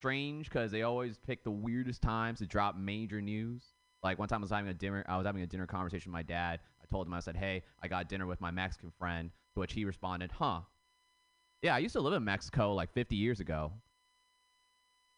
strange 0.00 0.48
because 0.48 0.72
they 0.72 0.82
always 0.82 1.18
pick 1.18 1.44
the 1.44 1.50
weirdest 1.50 2.00
times 2.00 2.38
to 2.38 2.46
drop 2.46 2.74
major 2.74 3.20
news. 3.20 3.62
Like 4.02 4.18
one 4.18 4.28
time 4.28 4.40
I 4.40 4.44
was 4.44 4.50
having 4.50 4.70
a 4.70 4.74
dinner, 4.74 5.04
I 5.06 5.18
was 5.18 5.26
having 5.26 5.42
a 5.42 5.46
dinner 5.46 5.66
conversation 5.66 6.10
with 6.10 6.14
my 6.14 6.22
dad. 6.22 6.60
I 6.82 6.86
told 6.90 7.06
him 7.06 7.12
I 7.12 7.20
said, 7.20 7.36
"Hey, 7.36 7.64
I 7.82 7.88
got 7.88 8.08
dinner 8.08 8.26
with 8.26 8.40
my 8.40 8.50
Mexican 8.50 8.90
friend," 8.98 9.30
to 9.54 9.60
which 9.60 9.74
he 9.74 9.84
responded, 9.84 10.32
"Huh? 10.32 10.62
Yeah, 11.60 11.74
I 11.74 11.78
used 11.80 11.92
to 11.92 12.00
live 12.00 12.14
in 12.14 12.24
Mexico 12.24 12.72
like 12.72 12.94
50 12.94 13.14
years 13.14 13.40
ago." 13.40 13.72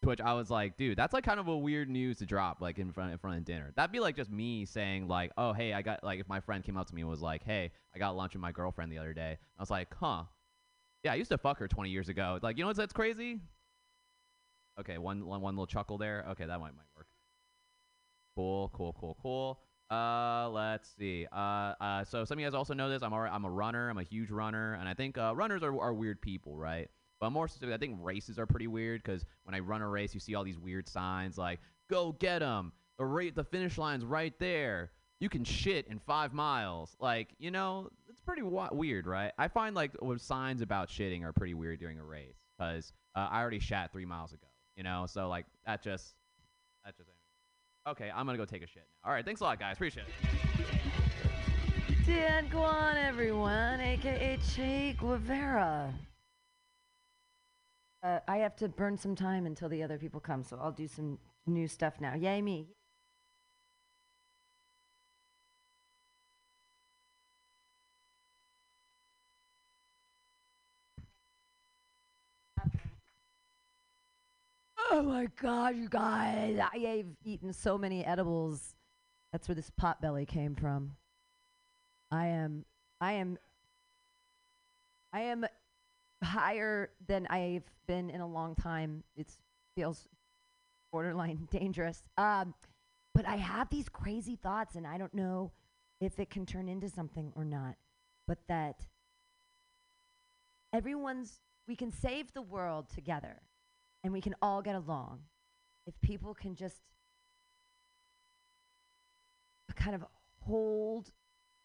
To 0.03 0.09
which 0.09 0.21
I 0.21 0.35
was 0.35 0.51
like, 0.51 0.77
"Dude, 0.77 0.99
that's 0.99 1.13
like 1.13 1.23
kind 1.23 1.39
of 1.39 1.47
a 1.47 1.57
weird 1.57 1.89
news 1.89 2.19
to 2.19 2.27
drop 2.27 2.61
like 2.61 2.81
in 2.81 2.91
front 2.93 3.13
in 3.13 3.19
front 3.19 3.39
of 3.39 3.45
dinner. 3.45 3.73
That'd 3.77 3.93
be 3.93 4.01
like 4.01 4.17
just 4.17 4.33
me 4.33 4.65
saying 4.67 5.07
like, 5.07 5.31
"Oh, 5.39 5.53
hey, 5.53 5.75
I 5.75 5.83
got 5.83 6.03
like 6.03 6.19
if 6.19 6.27
my 6.29 6.41
friend 6.41 6.65
came 6.65 6.77
up 6.77 6.89
to 6.89 6.95
me 6.95 7.03
and 7.03 7.11
was 7.11 7.23
like, 7.23 7.45
"Hey, 7.45 7.71
I 7.95 7.99
got 8.01 8.17
lunch 8.17 8.33
with 8.33 8.43
my 8.43 8.51
girlfriend 8.51 8.91
the 8.91 8.99
other 8.99 9.15
day." 9.15 9.39
I 9.57 9.63
was 9.63 9.71
like, 9.71 9.95
"Huh? 9.95 10.25
Yeah, 11.05 11.13
I 11.13 11.15
used 11.15 11.31
to 11.31 11.39
fuck 11.39 11.59
her 11.59 11.69
20 11.69 11.91
years 11.91 12.09
ago." 12.09 12.41
Like, 12.43 12.59
you 12.59 12.65
know 12.65 12.69
what's 12.69 12.79
that's 12.79 12.93
crazy? 12.93 13.41
Okay, 14.81 14.99
one, 14.99 15.25
one, 15.27 15.41
one 15.41 15.55
little 15.55 15.67
chuckle 15.67 15.99
there. 15.99 16.25
Okay, 16.31 16.47
that 16.47 16.59
might 16.61 16.75
might 16.75 16.87
work. 16.97 17.07
Cool, 18.37 18.71
cool, 18.75 18.97
cool, 18.99 19.17
cool. 19.23 19.61
Uh, 19.91 20.49
let's 20.49 20.89
see. 20.99 21.27
Uh, 21.31 21.75
uh, 21.81 22.05
so 22.05 22.25
some 22.25 22.39
of 22.39 22.41
you 22.41 22.47
guys 22.47 22.55
also 22.55 22.73
know 22.73 22.89
this. 22.89 23.03
I'm 23.03 23.13
alright. 23.13 23.33
I'm 23.33 23.45
a 23.45 23.51
runner. 23.51 23.91
I'm 23.91 23.99
a 23.99 24.03
huge 24.03 24.31
runner, 24.31 24.75
and 24.75 24.89
I 24.89 24.95
think 24.95 25.19
uh, 25.19 25.35
runners 25.37 25.63
are, 25.63 25.79
are 25.79 25.93
weird 25.93 26.23
people, 26.23 26.57
right? 26.57 26.89
But 27.21 27.31
more 27.31 27.47
specifically, 27.47 27.75
I 27.75 27.79
think 27.79 27.99
races 28.01 28.39
are 28.39 28.47
pretty 28.47 28.67
weird 28.67 29.03
because 29.03 29.25
when 29.45 29.55
I 29.55 29.61
run 29.61 29.83
a 29.83 29.89
race, 29.89 30.15
you 30.15 30.21
see 30.21 30.35
all 30.35 30.45
these 30.45 30.59
weird 30.59 30.89
signs 30.89 31.37
like 31.37 31.61
"Go 31.91 32.13
get 32.13 32.43
'em," 32.43 32.73
the 32.99 33.05
rate, 33.05 33.35
the 33.35 33.45
finish 33.45 33.77
line's 33.77 34.05
right 34.05 34.33
there. 34.39 34.93
You 35.21 35.29
can 35.29 35.45
shit 35.45 35.87
in 35.87 36.01
five 36.01 36.33
miles. 36.33 36.97
Like, 36.99 37.29
you 37.39 37.51
know, 37.51 37.91
it's 38.09 38.21
pretty 38.23 38.43
wa- 38.43 38.71
weird, 38.73 39.07
right? 39.07 39.33
I 39.39 39.49
find 39.49 39.77
like 39.77 39.93
signs 40.17 40.63
about 40.63 40.89
shitting 40.89 41.23
are 41.23 41.33
pretty 41.33 41.55
weird 41.55 41.79
during 41.79 41.99
a 42.01 42.05
race 42.05 42.35
because 42.59 42.93
uh, 43.15 43.29
I 43.31 43.41
already 43.41 43.61
shat 43.61 43.93
three 43.93 44.07
miles 44.07 44.33
ago. 44.33 44.49
You 44.77 44.83
know, 44.83 45.07
so 45.09 45.29
like 45.29 45.47
that 45.67 45.83
just 45.83 46.15
that 46.85 46.97
just. 46.97 47.11
Okay, 47.87 48.11
I'm 48.15 48.27
gonna 48.27 48.39
go 48.39 48.45
take 48.45 48.63
a 48.63 48.67
shit 48.67 48.87
now. 49.03 49.09
All 49.09 49.15
right, 49.15 49.25
thanks 49.25 49.41
a 49.41 49.45
lot, 49.45 49.59
guys. 49.59 49.75
Appreciate 49.75 50.07
it. 50.07 52.07
Dan 52.07 52.49
Guan, 52.49 52.97
everyone, 52.97 53.81
aka 53.81 54.39
Che 54.55 54.97
Guevara. 54.99 55.93
Uh, 58.03 58.19
I 58.27 58.39
have 58.39 58.57
to 58.57 58.69
burn 58.69 58.99
some 58.99 59.15
time 59.15 59.47
until 59.47 59.69
the 59.69 59.83
other 59.83 59.99
people 59.99 60.19
come, 60.19 60.43
so 60.43 60.59
I'll 60.61 60.73
do 60.73 60.89
some 60.89 61.19
new 61.47 61.69
stuff 61.69 62.01
now. 62.01 62.15
Yay 62.15 62.43
me! 62.43 62.67
Oh 74.91 75.03
my 75.03 75.27
god, 75.41 75.77
you 75.77 75.89
guys! 75.89 76.59
I 76.59 76.79
have 76.79 77.07
eaten 77.25 77.53
so 77.53 77.79
many 77.79 78.05
edibles. 78.05 78.75
That's 79.33 79.49
where 79.49 79.55
this 79.55 79.71
pot 79.71 80.01
belly 80.01 80.27
came 80.27 80.55
from. 80.55 80.97
I 82.11 82.27
am, 82.27 82.65
I 83.01 83.13
am, 83.15 83.39
I 85.13 85.21
am 85.23 85.47
higher 86.23 86.91
than 87.07 87.27
I've 87.29 87.65
been 87.87 88.11
in 88.11 88.21
a 88.21 88.27
long 88.27 88.55
time. 88.55 89.03
It 89.17 89.29
feels 89.75 90.07
borderline 90.91 91.49
dangerous. 91.51 92.03
Um, 92.19 92.55
but 93.15 93.27
I 93.27 93.37
have 93.37 93.71
these 93.71 93.89
crazy 93.89 94.37
thoughts, 94.37 94.75
and 94.75 94.87
I 94.87 94.99
don't 94.99 95.15
know 95.15 95.53
if 96.01 96.19
it 96.19 96.31
can 96.31 96.45
turn 96.47 96.69
into 96.69 96.89
something 96.89 97.33
or 97.35 97.45
not. 97.45 97.77
But 98.27 98.39
that 98.49 98.87
everyone's, 100.73 101.41
we 101.67 101.77
can 101.77 101.93
save 101.93 102.33
the 102.33 102.43
world 102.43 102.87
together, 102.95 103.41
and 104.03 104.13
we 104.13 104.21
can 104.21 104.35
all 104.43 104.63
get 104.63 104.75
along 104.75 105.21
if 105.87 105.95
people 106.01 106.35
can 106.35 106.55
just 106.55 106.81
kind 109.75 109.95
of 109.95 110.05
hold 110.41 111.11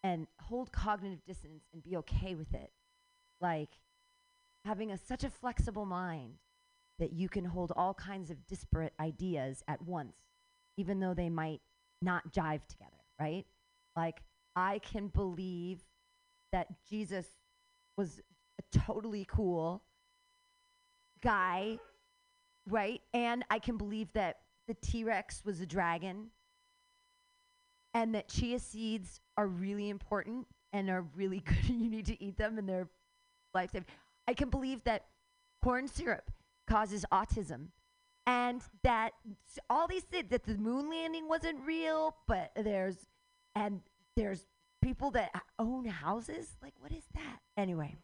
and 0.04 0.28
hold 0.42 0.72
cognitive 0.72 1.23
dissonance 1.26 1.66
and 1.73 1.84
be 1.84 1.98
okay 1.98 2.36
with 2.36 2.54
it. 2.54 2.72
Like 3.42 3.70
having 4.66 4.92
a, 4.92 4.98
such 4.98 5.23
a 5.23 5.30
flexible 5.30 5.86
mind 5.86 6.36
that 7.00 7.14
you 7.14 7.30
can 7.30 7.45
hold 7.45 7.72
all 7.76 7.94
kinds 7.94 8.32
of 8.32 8.48
disparate 8.48 8.94
ideas 9.00 9.64
at 9.67 9.82
once, 9.82 10.17
even 10.78 11.00
though 11.00 11.14
they 11.14 11.30
might 11.30 11.61
not 12.02 12.32
jive 12.32 12.66
together, 12.67 12.92
right? 13.20 13.45
Like, 13.95 14.22
I 14.56 14.80
can 14.80 15.08
believe 15.08 15.84
that 16.52 16.67
Jesus 16.90 17.26
was 17.98 18.20
a 18.60 18.78
totally 18.80 19.26
cool 19.30 19.84
guy, 21.22 21.78
right? 22.67 23.02
And 23.14 23.44
I 23.50 23.60
can 23.60 23.78
believe 23.78 24.11
that 24.14 24.38
the 24.67 24.73
T 24.76 25.04
Rex 25.04 25.44
was 25.45 25.61
a 25.61 25.66
dragon 25.66 26.28
and 27.94 28.14
that 28.14 28.28
chia 28.28 28.60
seeds 28.60 29.22
are 29.38 29.48
really 29.48 29.89
important 29.89 30.48
and 30.73 30.89
are 30.89 31.05
really 31.16 31.39
good 31.45 31.70
and 31.70 31.82
you 31.82 31.89
need 31.89 32.05
to 32.08 32.23
eat 32.23 32.38
them 32.38 32.58
and 32.58 32.67
they're 32.67 32.88
life 33.54 33.72
saving. 33.72 33.88
I 34.28 34.33
can 34.33 34.50
believe 34.50 34.83
that 34.83 35.05
corn 35.64 35.88
syrup 35.88 36.30
causes 36.70 37.05
autism 37.11 37.67
and 38.26 38.61
that 38.84 39.14
all 39.70 39.88
these 39.88 40.04
things 40.04 40.30
that 40.30 40.44
the 40.44 40.55
moon 40.55 40.89
landing 40.89 41.30
wasn't 41.30 41.66
real, 41.66 42.16
but 42.28 42.52
there's 42.55 42.98
and 43.55 43.82
there's 44.16 44.45
people 44.84 45.11
that 45.11 45.32
own 45.58 45.86
houses. 45.86 46.58
Like 46.61 46.73
what 46.80 46.92
is 46.92 47.05
that? 47.16 47.39
Anyway. 47.55 47.95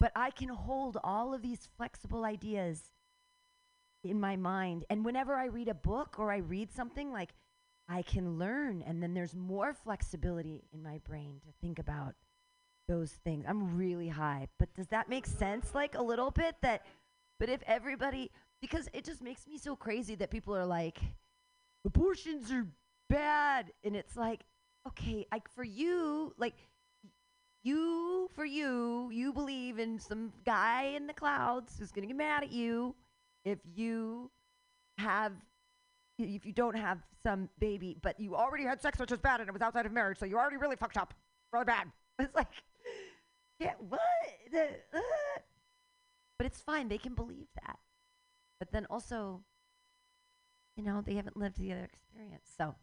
But 0.00 0.12
I 0.16 0.30
can 0.30 0.48
hold 0.48 0.96
all 1.04 1.34
of 1.34 1.42
these 1.42 1.68
flexible 1.76 2.24
ideas 2.24 2.90
in 4.04 4.20
my 4.20 4.36
mind. 4.36 4.84
And 4.90 5.04
whenever 5.04 5.34
I 5.34 5.46
read 5.46 5.68
a 5.68 5.74
book 5.74 6.16
or 6.18 6.32
I 6.32 6.38
read 6.38 6.72
something 6.72 7.12
like 7.12 7.30
I 7.90 8.02
can 8.02 8.38
learn. 8.38 8.82
And 8.86 9.02
then 9.02 9.14
there's 9.14 9.34
more 9.34 9.74
flexibility 9.74 10.62
in 10.72 10.82
my 10.82 10.98
brain 10.98 11.40
to 11.44 11.52
think 11.60 11.78
about 11.78 12.14
those 12.88 13.10
things. 13.24 13.44
I'm 13.48 13.76
really 13.76 14.08
high, 14.08 14.48
but 14.58 14.72
does 14.74 14.88
that 14.88 15.08
make 15.08 15.26
sense 15.26 15.74
like 15.74 15.96
a 15.96 16.02
little 16.02 16.30
bit 16.30 16.56
that 16.62 16.86
but 17.38 17.48
if 17.48 17.62
everybody 17.66 18.30
because 18.60 18.88
it 18.92 19.04
just 19.04 19.22
makes 19.22 19.46
me 19.46 19.58
so 19.58 19.74
crazy 19.74 20.14
that 20.16 20.30
people 20.30 20.54
are 20.56 20.66
like 20.66 20.98
abortions 21.84 22.50
are 22.52 22.66
bad. 23.08 23.72
And 23.84 23.96
it's 23.96 24.16
like 24.16 24.40
okay, 24.88 25.26
like 25.30 25.48
for 25.48 25.64
you, 25.64 26.32
like 26.38 26.54
you 27.62 28.28
for 28.34 28.44
you, 28.44 29.10
you 29.12 29.32
believe 29.32 29.78
in 29.78 29.98
some 29.98 30.32
guy 30.44 30.92
in 30.96 31.06
the 31.06 31.12
clouds 31.12 31.76
who's 31.78 31.92
to 31.92 32.06
get 32.06 32.16
mad 32.16 32.42
at 32.42 32.52
you 32.52 32.94
if 33.44 33.58
you 33.74 34.30
have 34.98 35.32
if 36.18 36.44
you 36.44 36.52
don't 36.52 36.76
have 36.76 36.98
some 37.22 37.48
baby, 37.58 37.96
but 38.02 38.18
you 38.20 38.36
already 38.36 38.64
had 38.64 38.80
sex, 38.80 38.98
which 38.98 39.10
is 39.12 39.18
bad, 39.18 39.40
and 39.40 39.48
it 39.48 39.52
was 39.52 39.62
outside 39.62 39.86
of 39.86 39.92
marriage, 39.92 40.18
so 40.18 40.26
you're 40.26 40.38
already 40.38 40.56
really 40.56 40.76
fucked 40.76 40.96
up, 40.96 41.14
really 41.52 41.64
bad. 41.64 41.90
It's 42.18 42.34
like, 42.34 42.48
yeah, 43.58 43.72
what? 43.88 44.00
Uh. 44.54 44.98
But 46.38 46.46
it's 46.46 46.60
fine; 46.60 46.88
they 46.88 46.98
can 46.98 47.14
believe 47.14 47.46
that. 47.64 47.78
But 48.58 48.72
then 48.72 48.86
also, 48.90 49.40
you 50.76 50.84
know, 50.84 51.00
they 51.00 51.14
haven't 51.14 51.38
lived 51.38 51.58
the 51.58 51.72
other 51.72 51.88
experience. 51.90 52.44
So, 52.58 52.74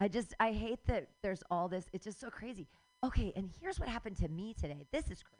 I 0.00 0.08
just 0.08 0.34
I 0.40 0.52
hate 0.52 0.86
that 0.86 1.08
there's 1.22 1.42
all 1.50 1.68
this. 1.68 1.84
It's 1.92 2.04
just 2.04 2.18
so 2.18 2.30
crazy. 2.30 2.66
Okay, 3.04 3.32
and 3.36 3.50
here's 3.60 3.78
what 3.78 3.90
happened 3.90 4.16
to 4.18 4.28
me 4.28 4.54
today. 4.54 4.86
This 4.90 5.10
is 5.10 5.22
crazy 5.22 5.38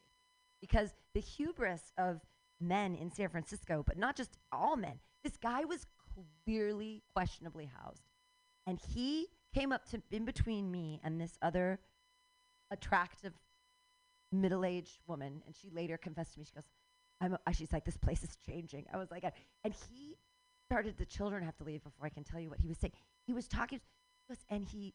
because 0.60 0.90
the 1.14 1.20
hubris 1.20 1.92
of 1.96 2.20
men 2.60 2.94
in 2.94 3.10
San 3.10 3.28
Francisco, 3.28 3.82
but 3.86 3.98
not 3.98 4.16
just 4.16 4.38
all 4.52 4.76
men. 4.76 4.98
This 5.22 5.36
guy 5.36 5.64
was 5.64 5.86
clearly 6.44 7.02
questionably 7.14 7.70
housed. 7.80 8.02
And 8.66 8.78
he 8.94 9.28
came 9.54 9.72
up 9.72 9.88
to 9.90 10.02
in 10.10 10.24
between 10.24 10.70
me 10.70 11.00
and 11.02 11.20
this 11.20 11.38
other 11.42 11.78
attractive 12.70 13.32
middle-aged 14.30 14.98
woman 15.06 15.42
and 15.46 15.54
she 15.56 15.70
later 15.70 15.96
confessed 15.96 16.34
to 16.34 16.38
me 16.38 16.44
she 16.44 16.54
goes 16.54 16.64
i'm 17.20 17.36
a, 17.46 17.54
she's 17.54 17.72
like 17.72 17.84
this 17.84 17.96
place 17.96 18.22
is 18.22 18.36
changing 18.46 18.84
i 18.92 18.98
was 18.98 19.10
like 19.10 19.24
uh, 19.24 19.30
and 19.64 19.74
he 19.90 20.16
started 20.66 20.94
the 20.98 21.06
children 21.06 21.42
have 21.42 21.56
to 21.56 21.64
leave 21.64 21.82
before 21.82 22.04
i 22.04 22.10
can 22.10 22.22
tell 22.22 22.38
you 22.38 22.50
what 22.50 22.60
he 22.60 22.68
was 22.68 22.76
saying 22.76 22.92
he 23.26 23.32
was 23.32 23.48
talking 23.48 23.78
to 23.78 24.32
us 24.32 24.44
and 24.50 24.68
he 24.68 24.92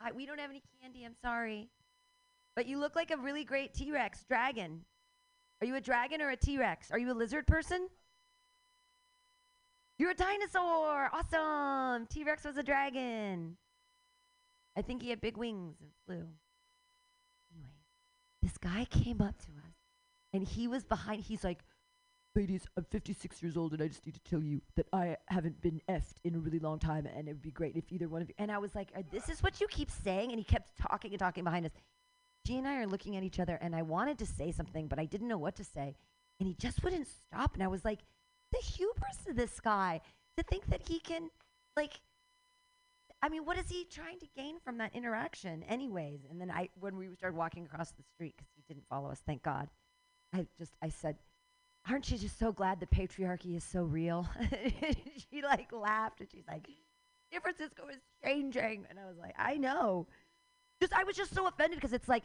I, 0.00 0.12
we 0.12 0.24
don't 0.24 0.38
have 0.38 0.50
any 0.50 0.62
candy 0.80 1.04
i'm 1.04 1.16
sorry 1.20 1.68
but 2.54 2.66
you 2.66 2.78
look 2.78 2.94
like 2.94 3.10
a 3.10 3.16
really 3.16 3.42
great 3.42 3.74
t-rex 3.74 4.24
dragon 4.28 4.84
are 5.64 5.66
you 5.66 5.76
a 5.76 5.80
dragon 5.80 6.20
or 6.20 6.28
a 6.28 6.36
T-Rex? 6.36 6.90
Are 6.90 6.98
you 6.98 7.10
a 7.10 7.14
lizard 7.14 7.46
person? 7.46 7.88
You're 9.98 10.10
a 10.10 10.14
dinosaur. 10.14 11.08
Awesome. 11.10 12.06
T-Rex 12.06 12.44
was 12.44 12.58
a 12.58 12.62
dragon. 12.62 13.56
I 14.76 14.82
think 14.82 15.00
he 15.00 15.08
had 15.08 15.22
big 15.22 15.38
wings 15.38 15.76
and 15.80 15.90
flew. 16.04 16.28
Anyway, 17.54 17.70
this 18.42 18.58
guy 18.58 18.84
came 18.90 19.22
up 19.22 19.38
to 19.38 19.52
us 19.52 19.72
and 20.34 20.46
he 20.46 20.68
was 20.68 20.84
behind 20.84 21.22
he's 21.22 21.44
like, 21.44 21.60
"Ladies, 22.34 22.66
I'm 22.76 22.84
56 22.84 23.42
years 23.42 23.56
old 23.56 23.72
and 23.72 23.80
I 23.80 23.88
just 23.88 24.04
need 24.04 24.16
to 24.16 24.30
tell 24.30 24.42
you 24.42 24.60
that 24.76 24.86
I 24.92 25.16
haven't 25.28 25.62
been 25.62 25.80
effed 25.88 26.16
in 26.24 26.34
a 26.34 26.38
really 26.38 26.58
long 26.58 26.78
time 26.78 27.06
and 27.06 27.26
it 27.26 27.32
would 27.32 27.40
be 27.40 27.52
great 27.52 27.74
if 27.74 27.90
either 27.90 28.08
one 28.08 28.20
of 28.20 28.28
you." 28.28 28.34
And 28.36 28.52
I 28.52 28.58
was 28.58 28.74
like, 28.74 28.90
"Uh, 28.94 29.02
"This 29.10 29.30
is 29.30 29.42
what 29.42 29.62
you 29.62 29.68
keep 29.68 29.90
saying?" 29.90 30.30
And 30.30 30.38
he 30.38 30.44
kept 30.44 30.76
talking 30.76 31.12
and 31.12 31.18
talking 31.18 31.44
behind 31.44 31.64
us. 31.64 31.72
G 32.44 32.58
and 32.58 32.68
I 32.68 32.76
are 32.82 32.86
looking 32.86 33.16
at 33.16 33.22
each 33.22 33.40
other, 33.40 33.58
and 33.60 33.74
I 33.74 33.82
wanted 33.82 34.18
to 34.18 34.26
say 34.26 34.52
something, 34.52 34.86
but 34.88 34.98
I 34.98 35.06
didn't 35.06 35.28
know 35.28 35.38
what 35.38 35.56
to 35.56 35.64
say. 35.64 35.96
and 36.40 36.48
he 36.48 36.54
just 36.54 36.82
wouldn't 36.82 37.06
stop. 37.08 37.54
And 37.54 37.62
I 37.62 37.68
was 37.68 37.84
like, 37.84 38.00
the 38.52 38.58
hubris 38.58 39.18
of 39.28 39.36
this 39.36 39.60
guy 39.60 40.00
to 40.36 40.42
think 40.44 40.66
that 40.66 40.82
he 40.88 40.98
can, 41.00 41.30
like, 41.76 42.00
I 43.22 43.28
mean, 43.28 43.44
what 43.44 43.56
is 43.58 43.68
he 43.70 43.84
trying 43.90 44.18
to 44.20 44.26
gain 44.36 44.58
from 44.64 44.78
that 44.78 44.94
interaction, 44.94 45.62
anyways? 45.64 46.20
And 46.30 46.40
then 46.40 46.50
I, 46.50 46.68
when 46.78 46.96
we 46.96 47.14
started 47.14 47.36
walking 47.36 47.64
across 47.64 47.90
the 47.92 48.02
street, 48.02 48.34
because 48.36 48.50
he 48.54 48.62
didn't 48.68 48.86
follow 48.88 49.10
us, 49.10 49.22
thank 49.26 49.42
God, 49.42 49.68
I 50.34 50.46
just, 50.58 50.72
I 50.82 50.88
said, 50.90 51.16
aren't 51.88 52.10
you 52.10 52.18
just 52.18 52.38
so 52.38 52.52
glad 52.52 52.80
the 52.80 52.86
patriarchy 52.86 53.56
is 53.56 53.64
so 53.64 53.84
real? 53.84 54.28
she 55.30 55.42
like 55.42 55.72
laughed 55.72 56.20
and 56.20 56.28
she's 56.30 56.46
like, 56.48 56.66
San 57.32 57.40
Francisco 57.40 57.84
is 57.88 58.00
changing. 58.24 58.86
And 58.90 58.98
I 58.98 59.06
was 59.06 59.16
like, 59.18 59.34
I 59.38 59.56
know. 59.56 60.06
Just, 60.84 60.98
I 61.00 61.04
was 61.04 61.16
just 61.16 61.34
so 61.34 61.46
offended 61.46 61.78
because 61.78 61.92
it's 61.92 62.08
like, 62.08 62.24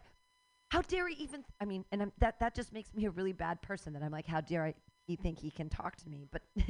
how 0.70 0.82
dare 0.82 1.08
he 1.08 1.16
even, 1.24 1.44
I 1.62 1.66
mean, 1.66 1.86
and 1.92 2.02
I'm, 2.02 2.12
that, 2.20 2.40
that 2.40 2.54
just 2.56 2.74
makes 2.74 2.94
me 2.94 3.06
a 3.06 3.12
really 3.12 3.34
bad 3.34 3.62
person 3.62 3.94
that 3.94 4.04
I'm 4.04 4.12
like, 4.12 4.28
how 4.28 4.42
dare 4.42 4.66
I, 4.66 4.74
he 5.08 5.16
think 5.16 5.40
he 5.40 5.50
can 5.50 5.70
talk 5.70 5.96
to 5.98 6.10
me? 6.10 6.28
But, 6.32 6.42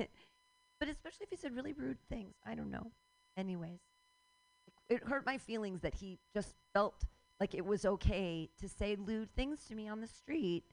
but 0.79 0.89
especially 0.89 1.23
if 1.23 1.29
he 1.29 1.35
said 1.35 1.55
really 1.55 1.73
rude 1.73 1.97
things. 2.09 2.35
I 2.45 2.55
don't 2.55 2.71
know. 2.71 2.91
Anyways 3.37 3.79
it 4.89 5.03
hurt 5.03 5.25
my 5.25 5.37
feelings 5.37 5.81
that 5.81 5.93
he 5.95 6.19
just 6.33 6.55
felt 6.73 7.05
like 7.39 7.53
it 7.53 7.65
was 7.65 7.85
okay 7.85 8.49
to 8.59 8.67
say 8.67 8.95
lewd 8.95 9.29
things 9.35 9.63
to 9.65 9.75
me 9.75 9.87
on 9.87 10.01
the 10.01 10.07
street 10.07 10.63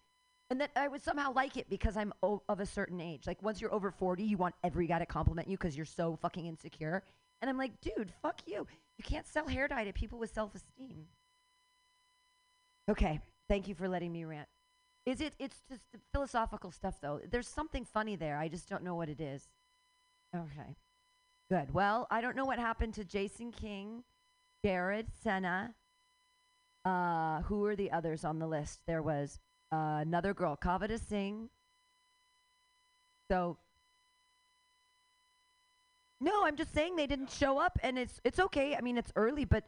and 0.51 0.61
that 0.61 0.71
I 0.75 0.89
would 0.89 1.03
somehow 1.03 1.33
like 1.33 1.57
it 1.57 1.69
because 1.69 1.97
I'm 1.97 2.13
o- 2.23 2.43
of 2.49 2.61
a 2.61 2.67
certain 2.67 3.01
age. 3.01 3.27
Like 3.27 3.43
once 3.43 3.61
you're 3.61 3.73
over 3.73 3.91
40, 3.91 4.23
you 4.23 4.37
want 4.37 4.55
every 4.65 4.87
guy 4.87 4.99
to 4.99 5.07
compliment 5.07 5.49
you 5.49 5.57
because 5.57 5.77
you're 5.77 5.85
so 5.85 6.17
fucking 6.23 6.47
insecure. 6.47 7.03
And 7.41 7.51
I'm 7.51 7.59
like, 7.59 7.81
dude, 7.81 8.13
fuck 8.23 8.41
you. 8.47 8.67
You 8.99 9.05
can't 9.05 9.27
sell 9.27 9.47
hair 9.47 9.69
dye 9.69 9.85
to 9.85 9.93
people 9.93 10.19
with 10.19 10.33
self-esteem. 10.33 11.07
Okay, 12.91 13.21
thank 13.49 13.69
you 13.69 13.75
for 13.75 13.89
letting 13.89 14.13
me 14.13 14.25
rant. 14.25 14.49
Is 15.05 15.21
it? 15.21 15.35
It's 15.39 15.63
just 15.69 15.83
philosophical 16.13 16.71
stuff, 16.73 16.97
though. 17.01 17.21
There's 17.31 17.49
something 17.49 17.85
funny 17.85 18.17
there. 18.17 18.39
I 18.39 18.49
just 18.49 18.69
don't 18.69 18.83
know 18.83 18.95
what 18.95 19.09
it 19.09 19.21
is. 19.21 19.49
Okay. 20.35 20.77
Good. 21.51 21.73
Well, 21.73 22.09
I 22.11 22.21
don't 22.21 22.35
know 22.35 22.45
what 22.45 22.59
happened 22.59 22.95
to 22.95 23.05
Jason 23.05 23.53
King, 23.53 24.03
Jared 24.65 25.07
Senna. 25.23 25.75
Uh, 26.85 27.43
who 27.43 27.61
were 27.61 27.77
the 27.77 27.93
others 27.93 28.25
on 28.25 28.39
the 28.39 28.47
list? 28.47 28.81
There 28.87 29.03
was 29.03 29.39
uh, 29.73 29.99
another 30.01 30.35
girl, 30.35 30.57
Kavita 30.57 30.99
Singh. 30.99 31.51
So, 33.31 33.59
no, 36.21 36.45
I'm 36.45 36.57
just 36.57 36.73
saying 36.73 36.97
they 36.97 37.07
didn't 37.07 37.31
show 37.31 37.59
up, 37.59 37.79
and 37.83 37.99
it's 37.99 38.21
it's 38.25 38.39
okay. 38.39 38.75
I 38.75 38.81
mean, 38.81 38.97
it's 38.97 39.13
early, 39.17 39.45
but 39.45 39.65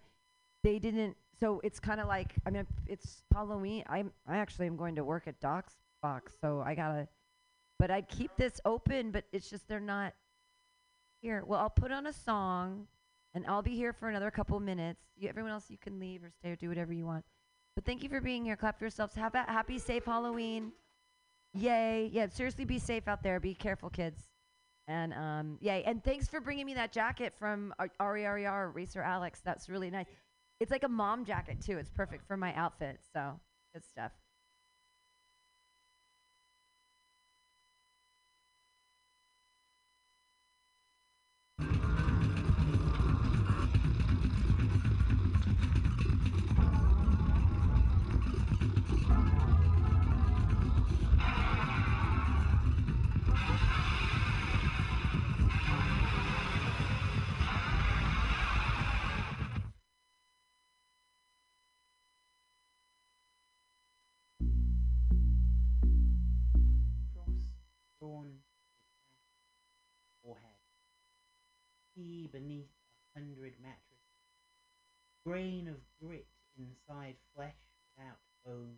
they 0.64 0.78
didn't. 0.78 1.16
So 1.40 1.60
it's 1.62 1.78
kind 1.78 2.00
of 2.00 2.08
like 2.08 2.34
I 2.46 2.50
mean, 2.50 2.66
it's 2.86 3.22
Halloween. 3.32 3.84
I'm 3.88 4.12
I 4.26 4.38
actually 4.38 4.66
am 4.66 4.76
going 4.76 4.96
to 4.96 5.04
work 5.04 5.26
at 5.26 5.40
Doc's 5.40 5.74
Box, 6.02 6.34
so 6.40 6.62
I 6.64 6.74
gotta. 6.74 7.08
But 7.78 7.90
I'd 7.90 8.08
keep 8.08 8.32
this 8.36 8.60
open, 8.64 9.12
but 9.12 9.24
it's 9.32 9.48
just 9.48 9.68
they're 9.68 9.78
not 9.78 10.14
here. 11.20 11.44
Well, 11.46 11.60
I'll 11.60 11.70
put 11.70 11.92
on 11.92 12.06
a 12.06 12.12
song, 12.12 12.86
and 13.34 13.46
I'll 13.46 13.62
be 13.62 13.76
here 13.76 13.92
for 13.92 14.08
another 14.08 14.30
couple 14.30 14.58
minutes. 14.58 15.00
You, 15.16 15.28
everyone 15.28 15.52
else, 15.52 15.66
you 15.68 15.78
can 15.78 16.00
leave 16.00 16.24
or 16.24 16.30
stay 16.30 16.50
or 16.50 16.56
do 16.56 16.68
whatever 16.68 16.92
you 16.92 17.06
want. 17.06 17.24
But 17.74 17.84
thank 17.84 18.02
you 18.02 18.08
for 18.08 18.20
being 18.20 18.44
here. 18.44 18.56
Clap 18.56 18.78
for 18.78 18.84
yourselves. 18.84 19.14
Have 19.14 19.34
a 19.34 19.42
happy, 19.42 19.78
safe 19.78 20.06
Halloween. 20.06 20.72
Yay! 21.54 22.10
Yeah, 22.12 22.26
seriously, 22.28 22.64
be 22.64 22.78
safe 22.78 23.06
out 23.06 23.22
there. 23.22 23.38
Be 23.38 23.54
careful, 23.54 23.90
kids. 23.90 24.28
And 24.88 25.12
um, 25.12 25.58
yay! 25.60 25.84
And 25.84 26.02
thanks 26.02 26.28
for 26.28 26.40
bringing 26.40 26.64
me 26.66 26.74
that 26.74 26.92
jacket 26.92 27.34
from 27.38 27.74
RERER 28.00 28.70
Racer 28.70 29.02
Alex. 29.02 29.40
That's 29.44 29.68
really 29.68 29.90
nice. 29.90 30.06
It's 30.60 30.70
like 30.70 30.82
a 30.82 30.88
mom 30.88 31.24
jacket 31.24 31.60
too. 31.60 31.76
It's 31.76 31.90
perfect 31.90 32.26
for 32.26 32.36
my 32.36 32.54
outfit. 32.54 32.98
So 33.12 33.38
good 33.74 33.84
stuff. 33.84 34.12
Drawn 68.08 68.30
forehead. 70.24 70.42
He 71.94 72.28
beneath 72.32 72.70
a 73.14 73.18
hundred 73.18 73.54
mattresses. 73.60 73.84
Grain 75.26 75.68
of 75.68 75.76
grit 76.00 76.26
inside 76.58 77.16
flesh 77.34 77.56
without 77.96 78.18
bone. 78.46 78.76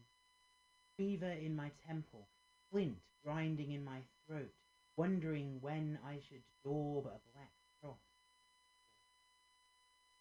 Fever 0.96 1.30
in 1.30 1.54
my 1.54 1.70
temple, 1.86 2.28
flint 2.70 2.96
grinding 3.24 3.72
in 3.72 3.84
my 3.84 4.00
throat, 4.26 4.52
wondering 4.96 5.58
when 5.60 5.98
I 6.06 6.18
should 6.28 6.42
daub 6.64 7.06
a 7.06 7.20
black 7.32 7.52
cross. 7.80 7.98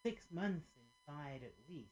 Six 0.03 0.23
months 0.31 0.67
inside 0.77 1.41
at 1.43 1.53
least. 1.69 1.89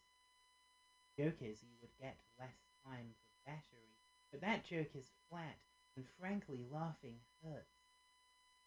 Joke 1.18 1.42
is 1.42 1.64
you 1.64 1.76
would 1.82 1.98
get 2.00 2.18
less 2.40 2.58
time 2.86 3.08
for 3.16 3.50
battery, 3.52 3.96
but 4.32 4.42
that 4.42 4.66
joke 4.66 4.92
is 4.94 5.10
flat 5.30 5.58
and 5.98 6.06
frankly 6.20 6.62
laughing 6.72 7.16
hurts. 7.44 7.90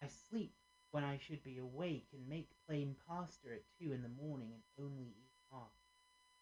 I 0.03 0.07
sleep 0.29 0.53
when 0.91 1.03
I 1.03 1.17
should 1.17 1.41
be 1.43 1.57
awake 1.57 2.07
and 2.13 2.27
make 2.27 2.49
plain 2.67 2.95
pasta 3.07 3.47
at 3.53 3.63
two 3.79 3.93
in 3.93 4.03
the 4.03 4.21
morning 4.21 4.51
and 4.51 4.85
only 4.85 5.07
eat 5.07 5.31
half. 5.49 5.71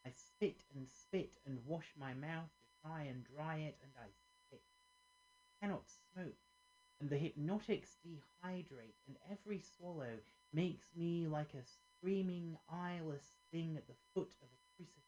I 0.05 0.09
spit 0.09 0.63
and 0.75 0.87
spit 0.89 1.37
and 1.45 1.59
wash 1.67 1.93
my 1.97 2.13
mouth 2.15 2.49
to 2.49 2.87
try 2.87 3.03
and 3.03 3.23
dry 3.23 3.57
it 3.57 3.77
and 3.83 3.91
I 4.01 4.07
spit. 4.47 4.63
Cannot 5.61 5.83
smoke, 5.87 6.41
and 6.99 7.09
the 7.09 7.17
hypnotics 7.17 7.97
dehydrate, 8.03 8.97
and 9.07 9.15
every 9.29 9.61
swallow 9.61 10.17
makes 10.51 10.87
me 10.95 11.27
like 11.27 11.53
a 11.53 11.63
screaming 11.63 12.57
eyeless 12.71 13.35
thing 13.51 13.77
at 13.77 13.87
the 13.87 13.99
foot 14.13 14.31
of 14.41 14.47
a 14.47 14.61
crucifix, 14.75 15.03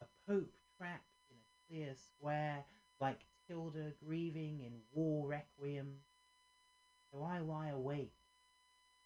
a 0.00 0.06
pope 0.30 0.54
trapped 0.78 1.18
in 1.30 1.36
a 1.36 1.66
clear 1.66 1.94
square 1.94 2.64
like 3.00 3.24
Tilda 3.48 3.92
grieving 4.04 4.60
in 4.60 4.72
war 4.92 5.26
requiem. 5.26 5.94
So 7.12 7.22
I 7.22 7.38
lie 7.38 7.68
awake, 7.68 8.12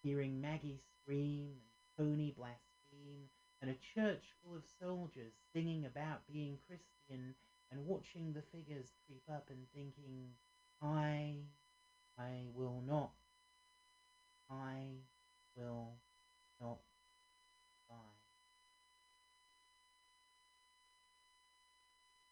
hearing 0.01 0.41
Maggie 0.41 0.79
scream 1.01 1.49
and 1.97 2.07
Tony 2.07 2.33
blaspheme, 2.37 3.29
and 3.61 3.69
a 3.69 3.75
church 3.93 4.23
full 4.43 4.55
of 4.55 4.63
soldiers 4.79 5.33
singing 5.53 5.85
about 5.85 6.21
being 6.31 6.57
Christian 6.67 7.35
and 7.71 7.85
watching 7.85 8.33
the 8.33 8.41
figures 8.51 8.87
creep 9.05 9.23
up 9.29 9.47
and 9.49 9.59
thinking, 9.75 10.29
I, 10.81 11.35
I 12.17 12.45
will 12.55 12.81
not, 12.87 13.11
I 14.49 14.85
will 15.55 15.91
not 16.59 16.77
die. 17.89 17.95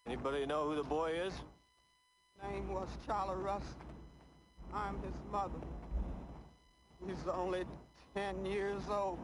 Anybody 0.07 0.45
know 0.45 0.69
who 0.69 0.75
the 0.75 0.83
boy 0.83 1.11
is? 1.11 1.33
Name 2.43 2.73
was 2.73 2.87
Charlie 3.05 3.41
Russ. 3.41 3.63
I'm 4.73 4.95
his 5.01 5.15
mother. 5.31 5.59
He's 7.05 7.27
only 7.31 7.63
10 8.15 8.45
years 8.45 8.81
old. 8.89 9.19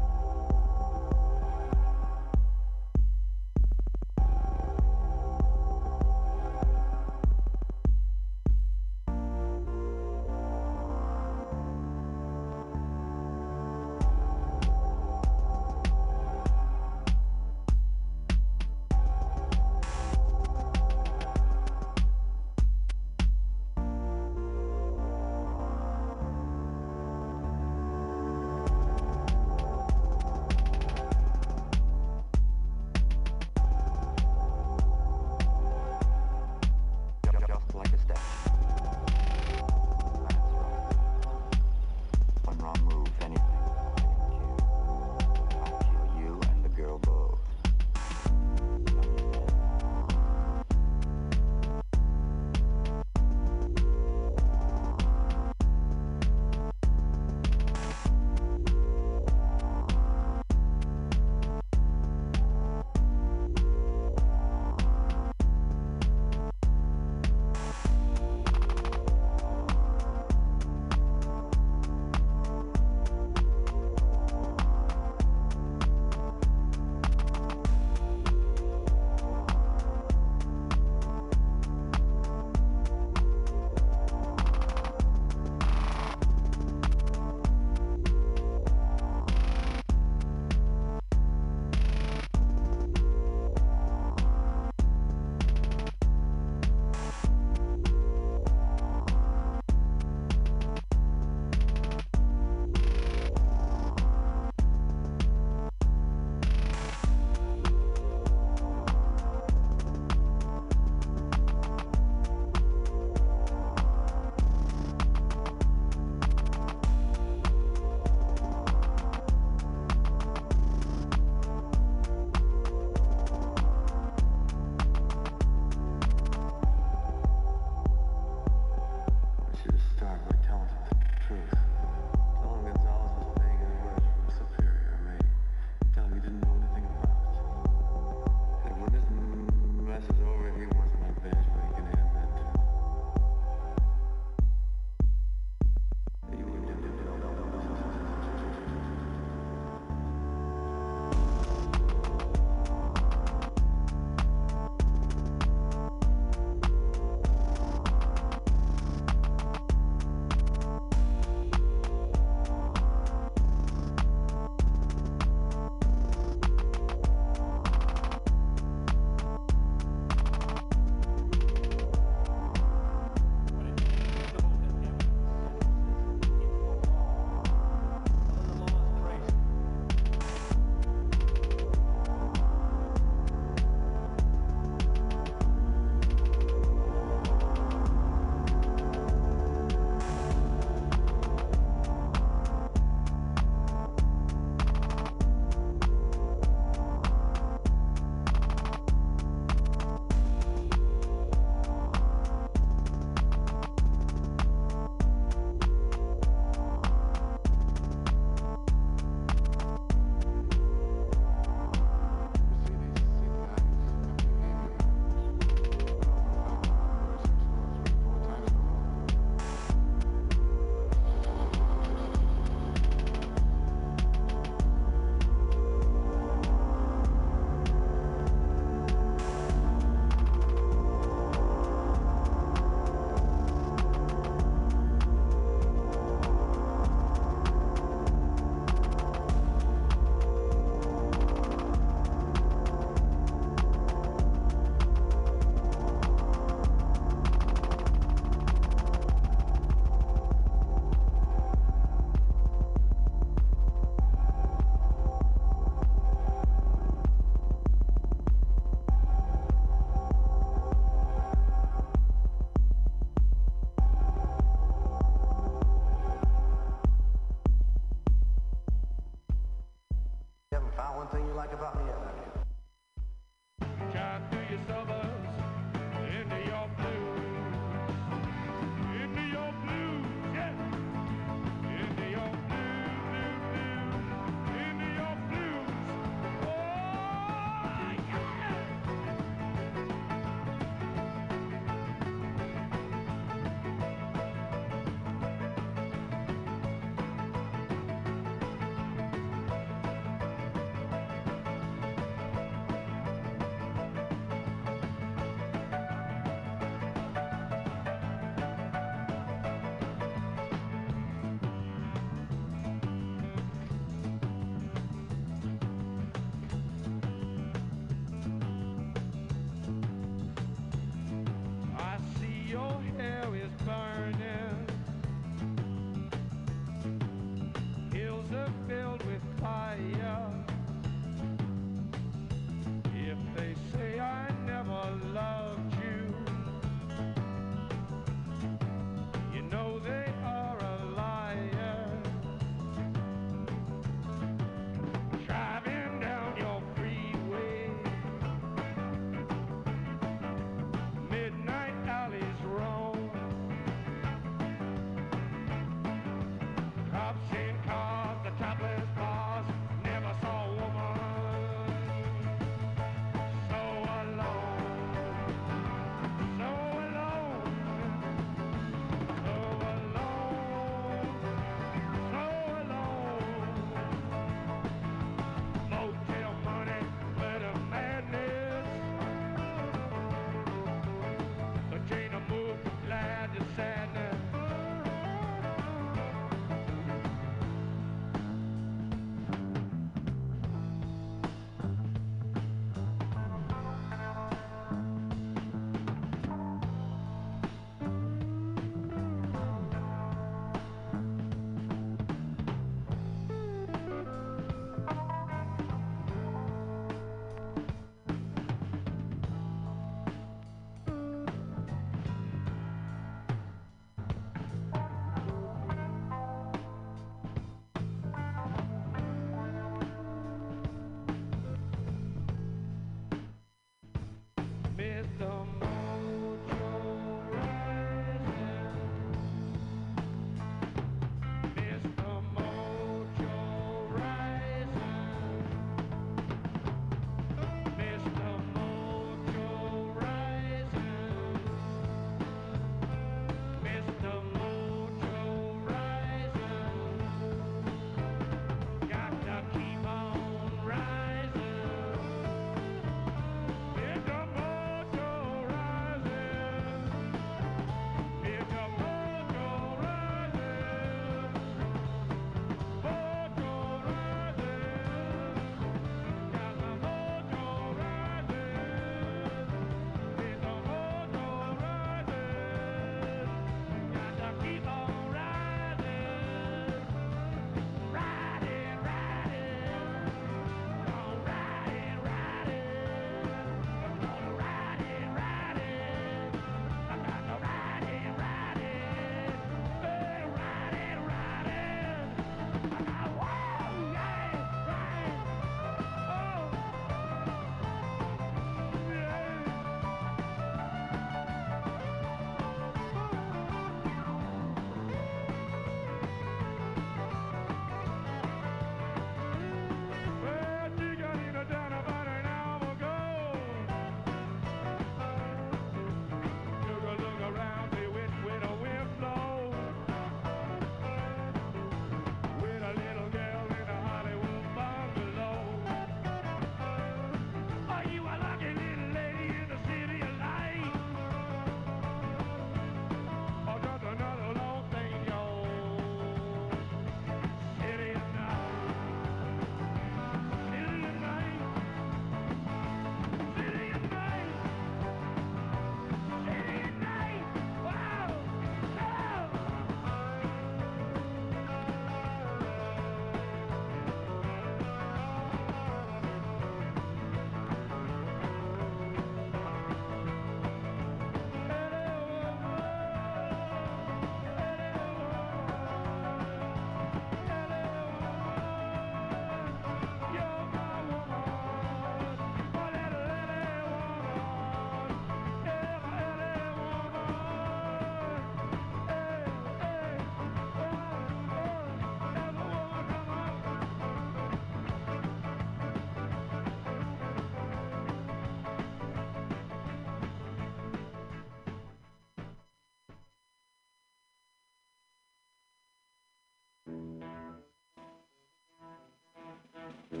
I've 599.92 600.00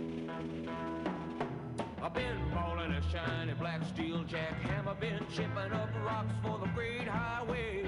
been 2.14 2.50
balling 2.52 2.92
a 2.92 3.02
shiny 3.10 3.54
black 3.54 3.84
steel 3.84 4.24
jackhammer, 4.24 4.98
been 4.98 5.24
chipping 5.32 5.72
up 5.72 5.90
rocks 6.04 6.34
for 6.42 6.58
the 6.58 6.66
great 6.74 7.06
highway. 7.06 7.84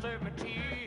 serve 0.00 0.22
tea. 0.42 0.81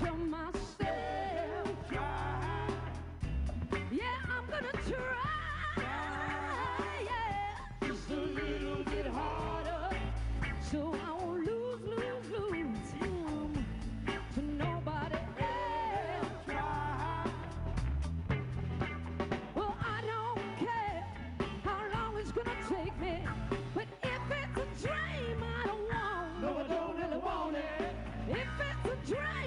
Tell 0.00 0.16
Try! 29.04 29.41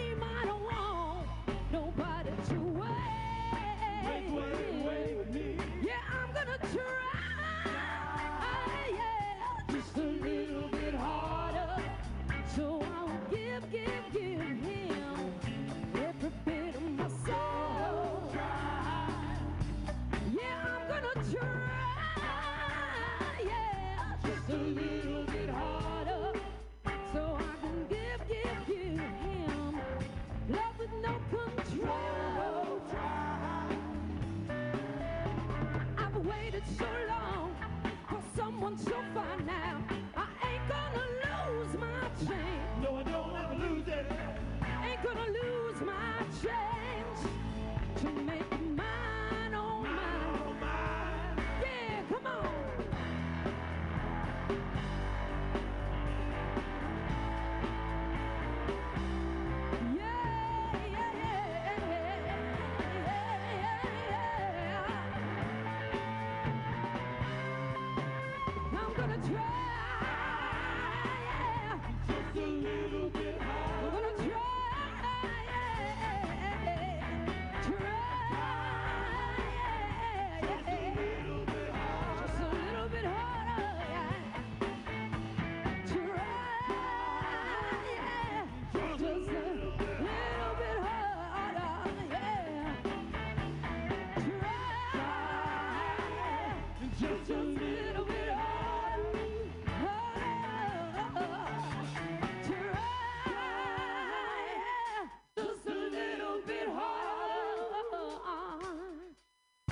train. 69.23 69.74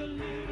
believe. 0.00 0.49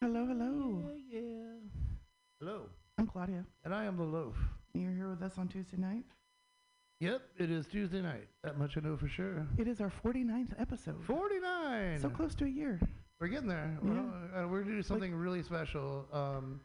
Hello, 0.00 0.26
hello. 0.26 0.90
Yeah, 1.10 1.20
yeah. 1.20 1.52
Hello. 2.40 2.62
I'm 2.98 3.06
Claudia. 3.06 3.44
And 3.64 3.74
I 3.74 3.84
am 3.84 3.96
the 3.96 4.04
loaf. 4.04 4.36
You're 4.74 4.92
here 4.92 5.10
with 5.10 5.22
us 5.22 5.38
on 5.38 5.48
Tuesday 5.48 5.76
night. 5.76 6.04
Yep, 7.00 7.22
it 7.38 7.50
is 7.50 7.66
Tuesday 7.66 8.00
night. 8.00 8.28
That 8.42 8.58
much 8.58 8.76
I 8.76 8.80
know 8.80 8.96
for 8.96 9.08
sure. 9.08 9.46
It 9.56 9.68
is 9.68 9.80
our 9.80 9.92
49th 10.04 10.60
episode. 10.60 11.02
49! 11.04 11.98
So 12.00 12.08
close 12.10 12.34
to 12.36 12.44
a 12.44 12.48
year. 12.48 12.80
We're 13.20 13.28
getting 13.28 13.48
there. 13.48 13.76
Yeah. 13.84 13.90
Well, 13.90 14.12
uh, 14.44 14.48
we're 14.48 14.60
going 14.62 14.70
to 14.72 14.76
do 14.76 14.82
something 14.82 15.14
really 15.14 15.42
special 15.42 16.06
um, 16.12 16.60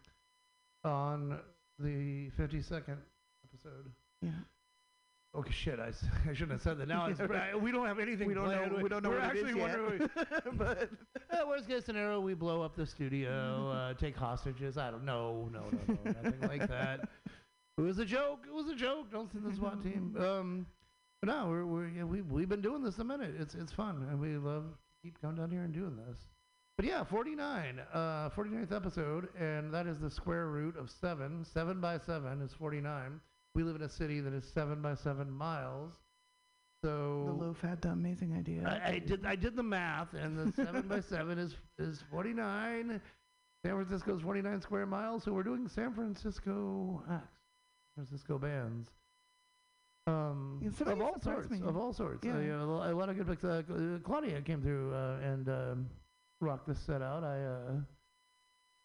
on 0.83 1.39
the 1.79 2.29
52nd 2.39 2.97
episode. 3.51 3.91
Yeah. 4.21 4.29
Okay, 5.35 5.51
shit. 5.51 5.79
I, 5.79 5.87
s- 5.89 6.05
I 6.29 6.33
shouldn't 6.33 6.51
have 6.53 6.61
said 6.61 6.77
that. 6.79 6.87
Now 6.87 7.07
it's, 7.07 7.19
I, 7.19 7.55
we 7.55 7.71
don't 7.71 7.87
have 7.87 7.99
anything 7.99 8.27
We 8.27 8.33
don't 8.35 8.49
know- 8.49 8.79
we 8.81 8.89
don't 8.89 9.03
know 9.03 9.09
We're 9.09 9.19
what 9.19 9.35
it 9.35 9.39
is 9.39 9.43
actually 9.45 9.61
yet. 9.61 9.79
wondering. 9.81 10.09
but 10.57 10.89
Uh, 11.33 11.47
worst 11.47 11.67
case 11.67 11.85
scenario, 11.85 12.19
we 12.19 12.35
blow 12.35 12.61
up 12.61 12.75
the 12.75 12.85
studio, 12.85 13.69
uh, 13.69 13.93
take 13.99 14.15
hostages. 14.15 14.77
I 14.77 14.91
don't 14.91 15.03
know. 15.03 15.49
No, 15.51 15.63
no, 15.71 15.97
no. 16.05 16.11
nothing 16.21 16.47
like 16.47 16.67
that. 16.67 17.01
It 17.77 17.81
was 17.81 17.97
a 17.97 18.05
joke. 18.05 18.45
It 18.47 18.53
was 18.53 18.69
a 18.69 18.75
joke. 18.75 19.11
Don't 19.11 19.31
send 19.31 19.45
the 19.45 19.55
SWAT 19.55 19.81
team. 19.83 20.15
Um, 20.19 20.67
but 21.21 21.29
no, 21.29 21.47
we're, 21.47 21.65
we're 21.65 21.87
yeah, 21.87 22.03
we 22.03 22.21
we've 22.21 22.49
been 22.49 22.61
doing 22.61 22.83
this 22.83 22.99
a 22.99 23.03
minute. 23.03 23.33
It's 23.39 23.55
it's 23.55 23.71
fun, 23.71 24.05
and 24.11 24.19
we 24.19 24.37
love 24.37 24.65
to 24.65 25.01
keep 25.01 25.19
coming 25.21 25.37
down 25.37 25.49
here 25.49 25.63
and 25.63 25.73
doing 25.73 25.95
this. 26.07 26.17
But 26.77 26.85
yeah, 26.85 27.03
49, 27.03 27.79
uh, 27.93 28.29
49th 28.29 28.71
episode, 28.71 29.29
and 29.39 29.73
that 29.73 29.85
is 29.87 29.99
the 29.99 30.09
square 30.09 30.47
root 30.47 30.75
of 30.75 30.89
seven. 30.89 31.45
Seven 31.45 31.79
by 31.79 31.99
seven 31.99 32.41
is 32.41 32.51
49. 32.53 33.19
We 33.55 33.63
live 33.63 33.75
in 33.75 33.83
a 33.83 33.89
city 33.89 34.19
that 34.21 34.33
is 34.33 34.43
seven 34.53 34.81
by 34.81 34.95
seven 34.95 35.29
miles. 35.31 35.93
So 36.83 37.23
the 37.27 37.31
loaf 37.31 37.61
had 37.61 37.81
the 37.81 37.89
amazing 37.89 38.35
idea. 38.37 38.81
I, 38.85 38.95
I 38.95 38.99
did 38.99 39.25
I 39.25 39.35
did 39.35 39.55
the 39.55 39.63
math, 39.63 40.13
and 40.13 40.37
the 40.37 40.51
seven 40.63 40.81
by 40.81 40.99
seven 41.09 41.39
is 41.39 41.55
is 41.79 42.03
forty 42.11 42.33
nine. 42.33 42.99
San 43.65 43.75
Francisco's 43.75 44.21
forty 44.21 44.41
nine 44.41 44.59
square 44.61 44.85
miles, 44.85 45.23
so 45.23 45.31
we're 45.31 45.43
doing 45.43 45.69
San 45.69 45.93
Francisco 45.93 47.01
acts, 47.09 47.39
San 47.95 48.05
Francisco 48.05 48.37
bands. 48.37 48.89
Um, 50.05 50.61
of 50.85 51.01
all 51.01 51.17
sorts, 51.21 51.49
me. 51.49 51.61
of 51.65 51.77
all 51.77 51.93
sorts. 51.93 52.25
Yeah. 52.25 52.35
Uh, 52.35 52.39
you 52.39 52.47
know, 52.47 52.63
a 52.63 52.65
lo- 52.65 52.91
a 52.91 52.93
lot 52.93 53.07
of 53.07 53.15
good 53.15 53.27
picks. 53.27 53.45
Uh, 53.45 53.63
uh, 53.71 53.99
Claudia 54.03 54.41
came 54.41 54.61
through 54.61 54.93
uh, 54.93 55.19
and 55.23 55.47
um, 55.47 55.89
rocked 56.41 56.67
this 56.67 56.79
set 56.79 57.01
out. 57.01 57.23
I 57.23 57.41
uh, 57.45 57.71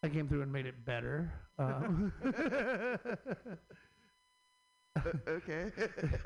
I 0.04 0.08
came 0.08 0.28
through 0.28 0.42
and 0.42 0.52
made 0.52 0.66
it 0.66 0.84
better. 0.84 1.32
Um, 1.60 2.12
okay. 5.28 5.70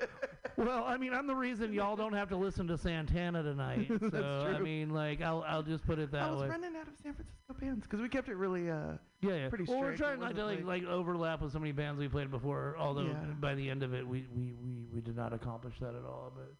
well, 0.56 0.84
I 0.84 0.96
mean, 0.96 1.12
I'm 1.14 1.26
the 1.26 1.34
reason 1.34 1.72
y'all 1.72 1.96
don't 1.96 2.12
have 2.12 2.28
to 2.30 2.36
listen 2.36 2.66
to 2.68 2.78
Santana 2.78 3.42
tonight. 3.42 3.90
So 4.10 4.52
I 4.54 4.58
mean, 4.60 4.90
like, 4.90 5.20
I'll 5.22 5.44
I'll 5.46 5.62
just 5.62 5.84
put 5.86 5.98
it 5.98 6.10
that 6.12 6.22
way. 6.22 6.28
I 6.28 6.30
was 6.32 6.40
way. 6.42 6.48
running 6.48 6.76
out 6.76 6.88
of 6.88 6.94
San 7.02 7.14
Francisco 7.14 7.54
bands 7.60 7.84
because 7.86 8.00
we 8.00 8.08
kept 8.08 8.28
it 8.28 8.36
really. 8.36 8.70
Uh, 8.70 8.92
Yeah, 9.20 9.34
yeah. 9.34 9.48
pretty 9.48 9.64
well, 9.64 9.80
we're 9.80 9.96
trying 9.96 10.20
not 10.20 10.34
to 10.36 10.44
like, 10.44 10.64
like 10.64 10.84
overlap 10.84 11.40
with 11.40 11.52
so 11.52 11.58
many 11.58 11.72
bands 11.72 11.98
we 12.00 12.08
played 12.08 12.30
before. 12.30 12.76
Although 12.78 13.06
Yeah. 13.06 13.14
by 13.40 13.54
the 13.54 13.68
end 13.70 13.82
of 13.82 13.94
it, 13.94 14.06
we, 14.06 14.26
we, 14.34 14.52
we, 14.62 14.84
we 14.92 15.00
did 15.00 15.16
not 15.16 15.32
accomplish 15.32 15.74
that 15.80 15.94
at 15.94 16.04
all. 16.04 16.32
But 16.34 16.52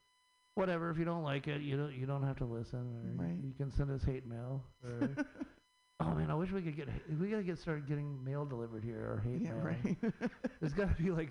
whatever. 0.55 0.91
If 0.91 0.99
you 0.99 1.05
don't 1.05 1.23
like 1.25 1.47
it, 1.49 1.61
you 1.63 1.77
don't 1.77 1.93
you 1.93 2.07
don't 2.07 2.23
have 2.23 2.37
to 2.39 2.45
listen. 2.45 2.79
Or 3.19 3.25
Right. 3.25 3.37
You 3.43 3.53
can 3.57 3.71
send 3.71 3.91
us 3.91 4.03
hate 4.05 4.27
mail. 4.27 4.65
Oh 6.01 6.15
man, 6.15 6.31
I 6.31 6.35
wish 6.35 6.51
we 6.51 6.63
could 6.63 6.77
get 6.77 6.89
we 7.21 7.29
gotta 7.29 7.43
get 7.45 7.59
started 7.59 7.87
getting 7.87 8.23
mail 8.25 8.45
delivered 8.45 8.83
here 8.83 8.99
or 8.99 9.21
hate 9.25 9.43
yeah, 9.43 9.53
mail. 9.53 9.63
right. 9.63 9.97
There's 10.61 10.73
got 10.73 10.97
to 10.97 11.03
be 11.03 11.11
like, 11.11 11.31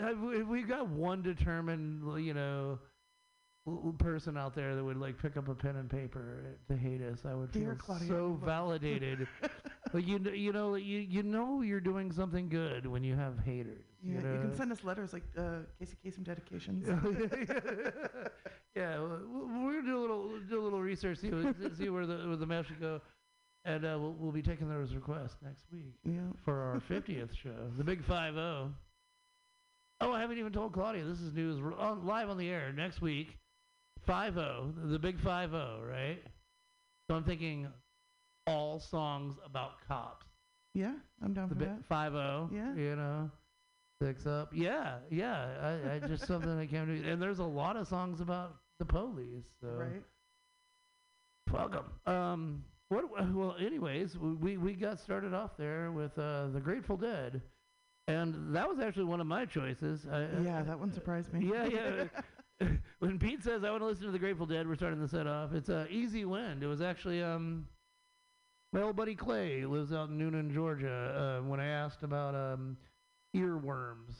have 0.00 0.20
we- 0.20 0.62
got 0.62 0.88
one 0.88 1.22
determined, 1.22 2.24
you 2.24 2.34
know, 2.34 2.78
person 3.98 4.36
out 4.36 4.54
there 4.54 4.74
that 4.74 4.82
would 4.82 4.96
like 4.96 5.20
pick 5.20 5.36
up 5.36 5.48
a 5.48 5.54
pen 5.54 5.76
and 5.76 5.90
paper 5.90 6.56
to 6.68 6.76
hate 6.76 7.02
us, 7.02 7.20
I 7.24 7.34
would 7.34 7.52
Dear 7.52 7.70
feel 7.70 7.74
Claudia, 7.76 8.08
so 8.08 8.40
validated. 8.44 9.26
like 9.92 10.06
you, 10.06 10.18
kn- 10.18 10.36
you 10.36 10.52
know, 10.52 10.74
you 10.74 10.98
you 11.00 11.22
know 11.22 11.62
you're 11.62 11.80
doing 11.80 12.12
something 12.12 12.48
good 12.48 12.86
when 12.86 13.04
you 13.04 13.14
have 13.14 13.38
haters. 13.44 13.84
yeah, 14.02 14.16
you, 14.16 14.20
know? 14.22 14.32
you 14.34 14.40
can 14.40 14.56
send 14.56 14.72
us 14.72 14.84
letters 14.84 15.12
like 15.12 15.24
uh, 15.36 15.60
Casey 15.78 15.96
Kasem 16.04 16.24
dedications. 16.24 16.86
yeah, 18.76 18.98
well, 18.98 19.20
we're 19.64 19.80
gonna 19.80 19.86
do 19.86 19.98
a 19.98 20.00
little 20.00 20.30
do 20.48 20.60
a 20.60 20.64
little 20.64 20.80
research, 20.80 21.18
see 21.18 21.30
see 21.76 21.88
where 21.88 22.06
the 22.06 22.16
where 22.26 22.36
the 22.36 22.46
mail 22.46 22.62
should 22.62 22.80
go, 22.80 23.00
and 23.64 23.84
uh, 23.84 23.96
we'll 24.00 24.14
we'll 24.18 24.32
be 24.32 24.42
taking 24.42 24.68
those 24.68 24.94
requests 24.94 25.36
next 25.42 25.64
week 25.72 25.94
yeah. 26.04 26.20
for 26.44 26.60
our 26.60 26.80
50th 26.88 27.36
show, 27.36 27.70
the 27.76 27.84
Big 27.84 28.04
Five 28.04 28.36
O. 28.36 28.70
Oh, 30.00 30.12
I 30.12 30.20
haven't 30.20 30.38
even 30.38 30.52
told 30.52 30.72
Claudia. 30.72 31.04
This 31.04 31.20
is 31.20 31.32
news 31.34 31.60
r- 31.62 31.74
on, 31.74 32.06
live 32.06 32.30
on 32.30 32.38
the 32.38 32.48
air 32.48 32.72
next 32.72 33.00
week. 33.00 33.36
Five 34.06 34.38
O, 34.38 34.72
the 34.84 34.98
Big 34.98 35.18
Five 35.20 35.54
O, 35.54 35.80
right? 35.88 36.22
So 37.10 37.16
I'm 37.16 37.24
thinking 37.24 37.66
all 38.46 38.78
songs 38.78 39.34
about 39.44 39.72
cops. 39.88 40.26
Yeah, 40.74 40.92
I'm 41.22 41.32
down 41.34 41.48
The 41.48 41.54
for 41.56 41.64
that. 41.64 41.84
Five 41.88 42.14
O. 42.14 42.48
Yeah. 42.52 42.74
You 42.76 42.96
know, 42.96 43.30
six 44.00 44.24
up. 44.26 44.50
Yeah, 44.54 44.98
yeah. 45.10 45.78
I, 45.90 45.94
I 45.94 45.98
just 46.08 46.26
something 46.28 46.56
I 46.58 46.66
can't 46.66 46.86
do. 46.86 47.08
And 47.10 47.20
there's 47.20 47.40
a 47.40 47.44
lot 47.44 47.76
of 47.76 47.88
songs 47.88 48.20
about 48.20 48.54
the 48.78 48.84
police. 48.84 49.44
So 49.60 49.68
Right. 49.68 50.02
Fuck 51.50 51.74
'em. 52.06 52.12
Um, 52.14 52.64
what? 52.90 53.10
Well, 53.34 53.56
anyways, 53.58 54.16
we 54.18 54.56
we 54.58 54.74
got 54.74 55.00
started 55.00 55.34
off 55.34 55.56
there 55.56 55.90
with 55.90 56.16
uh, 56.18 56.48
the 56.48 56.60
Grateful 56.60 56.96
Dead, 56.96 57.40
and 58.08 58.54
that 58.54 58.68
was 58.68 58.80
actually 58.80 59.04
one 59.04 59.20
of 59.20 59.26
my 59.26 59.44
choices. 59.44 60.06
I, 60.10 60.22
I- 60.22 60.28
Yeah, 60.42 60.62
that 60.62 60.78
one 60.78 60.92
surprised 60.92 61.32
me. 61.32 61.48
yeah, 61.52 61.66
yeah. 61.66 62.04
when 62.98 63.20
Pete 63.20 63.44
says 63.44 63.62
I 63.62 63.70
want 63.70 63.82
to 63.82 63.86
listen 63.86 64.06
to 64.06 64.10
the 64.10 64.18
Grateful 64.18 64.46
Dead, 64.46 64.66
we're 64.66 64.74
starting 64.74 65.00
the 65.00 65.06
set 65.06 65.28
off. 65.28 65.52
It's 65.54 65.68
a 65.68 65.82
uh, 65.82 65.86
Easy 65.90 66.24
Wind. 66.24 66.64
It 66.64 66.66
was 66.66 66.80
actually 66.82 67.22
um, 67.22 67.68
my 68.72 68.82
old 68.82 68.96
buddy 68.96 69.14
Clay 69.14 69.64
lives 69.64 69.92
out 69.92 70.08
in 70.08 70.18
Newnan, 70.18 70.52
Georgia. 70.52 71.38
Uh, 71.40 71.48
when 71.48 71.60
I 71.60 71.66
asked 71.66 72.02
about 72.02 72.34
um, 72.34 72.76
earworms, 73.36 74.16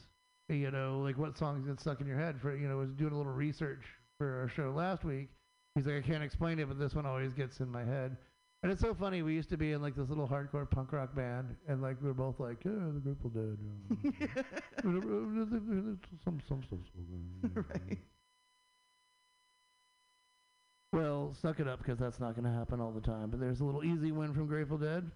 you 0.47 0.71
know, 0.71 0.99
like 1.03 1.17
what 1.17 1.37
songs 1.37 1.67
get 1.67 1.81
stuck 1.81 1.99
in 1.99 2.07
your 2.07 2.17
head 2.17 2.39
for, 2.41 2.55
you 2.55 2.69
know, 2.69 2.77
was 2.77 2.91
doing 2.93 3.11
a 3.11 3.17
little 3.17 3.33
research 3.33 3.83
for 4.17 4.39
our 4.39 4.47
show 4.47 4.71
last 4.71 5.03
week. 5.03 5.27
He's 5.75 5.85
like, 5.85 5.97
I 5.97 6.01
can't 6.01 6.23
explain 6.23 6.59
it, 6.59 6.67
but 6.67 6.79
this 6.79 6.95
one 6.95 7.05
always 7.05 7.33
gets 7.33 7.59
in 7.59 7.69
my 7.69 7.83
head. 7.83 8.15
And 8.61 8.71
it's 8.71 8.81
so 8.81 8.93
funny. 8.93 9.21
We 9.21 9.33
used 9.33 9.49
to 9.51 9.57
be 9.57 9.71
in 9.71 9.81
like 9.81 9.95
this 9.95 10.09
little 10.09 10.27
hardcore 10.27 10.69
punk 10.69 10.91
rock 10.91 11.15
band, 11.15 11.55
and 11.67 11.81
like 11.81 11.95
we 12.01 12.07
were 12.07 12.13
both 12.13 12.39
like, 12.39 12.57
yeah, 12.65 12.71
the 12.93 12.99
Grateful 12.99 13.29
Dead. 13.29 13.57
uh, 14.79 14.83
some 16.23 16.41
some 16.47 16.61
stuff's 16.63 16.91
okay. 17.57 17.67
right. 17.71 17.97
Well, 20.91 21.33
suck 21.39 21.59
it 21.59 21.67
up 21.67 21.79
because 21.79 21.99
that's 21.99 22.19
not 22.19 22.35
going 22.35 22.51
to 22.51 22.57
happen 22.57 22.81
all 22.81 22.91
the 22.91 22.99
time. 23.01 23.29
But 23.29 23.39
there's 23.39 23.61
a 23.61 23.63
little 23.63 23.83
Easy 23.83 24.11
Wind 24.11 24.33
from 24.33 24.47
Grateful 24.47 24.77
Dead. 24.77 25.09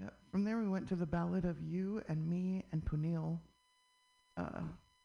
Yeah. 0.00 0.10
From 0.30 0.44
there, 0.44 0.58
we 0.58 0.68
went 0.68 0.86
to 0.88 0.94
the 0.94 1.06
Ballad 1.06 1.44
of 1.44 1.56
You 1.60 2.02
and 2.08 2.28
Me 2.28 2.64
and 2.70 2.84
Pooneil. 2.84 3.38
Uh, 4.36 4.60